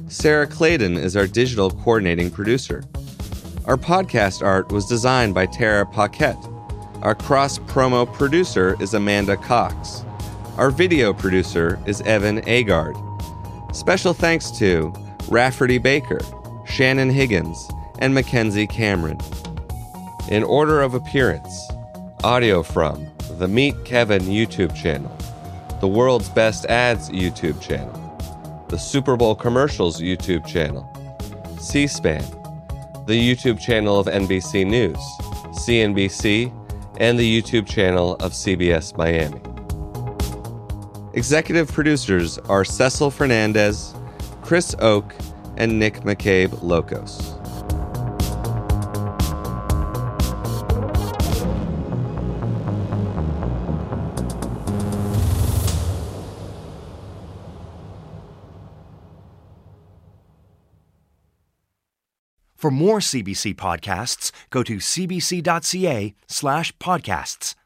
Sarah 0.07 0.47
Clayton 0.47 0.97
is 0.97 1.19
our 1.19 1.27
digital 1.27 1.71
coordinating 1.71 2.31
producer. 2.31 2.83
Our 3.67 3.77
podcast 3.77 4.43
art 4.43 4.73
was 4.73 4.87
designed 4.87 5.35
by 5.35 5.45
Tara 5.45 5.85
Paquette. 5.85 6.43
Our 7.03 7.15
cross 7.15 7.59
promo 7.59 8.11
producer 8.11 8.75
is 8.81 8.95
Amanda 8.95 9.37
Cox. 9.37 10.03
Our 10.59 10.73
video 10.73 11.13
producer 11.13 11.79
is 11.87 12.01
Evan 12.01 12.41
Agard. 12.41 12.97
Special 13.73 14.13
thanks 14.13 14.51
to 14.59 14.93
Rafferty 15.29 15.79
Baker, 15.79 16.19
Shannon 16.67 17.11
Higgins, 17.11 17.71
and 18.01 18.13
Mackenzie 18.13 18.67
Cameron. 18.67 19.21
In 20.29 20.43
order 20.43 20.83
of 20.83 20.95
appearance, 20.95 21.71
audio 22.25 22.65
from 22.65 23.07
the 23.39 23.47
Meet 23.47 23.85
Kevin 23.85 24.23
YouTube 24.23 24.75
channel, 24.75 25.17
the 25.79 25.87
World's 25.87 26.29
Best 26.29 26.67
Ads 26.67 27.11
YouTube 27.11 27.61
channel, 27.63 27.95
the 28.69 28.79
Super 28.79 29.17
Bowl 29.17 29.37
Commercials 29.37 30.01
YouTube 30.01 30.45
channel, 30.45 30.93
C 31.61 31.87
SPAN, 31.87 32.25
the 33.07 33.15
YouTube 33.15 33.61
channel 33.61 34.01
of 34.01 34.09
NBC 34.09 34.67
News, 34.67 34.99
CNBC, 35.55 36.53
and 36.99 37.17
the 37.17 37.43
YouTube 37.43 37.69
channel 37.69 38.17
of 38.17 38.33
CBS 38.33 38.97
Miami. 38.97 39.41
Executive 41.19 41.67
producers 41.73 42.39
are 42.49 42.65
Cecil 42.65 43.11
Fernandez, 43.11 43.93
Chris 44.41 44.77
Oke, 44.79 45.13
and 45.57 45.77
Nick 45.77 46.03
McCabe 46.03 46.51
Lokos. 46.61 47.35
For 62.55 62.71
more 62.71 63.01
CBC 63.01 63.57
podcasts, 63.57 64.31
go 64.51 64.63
to 64.63 64.77
cbc.ca 64.77 66.15
slash 66.29 66.77
podcasts. 66.77 67.57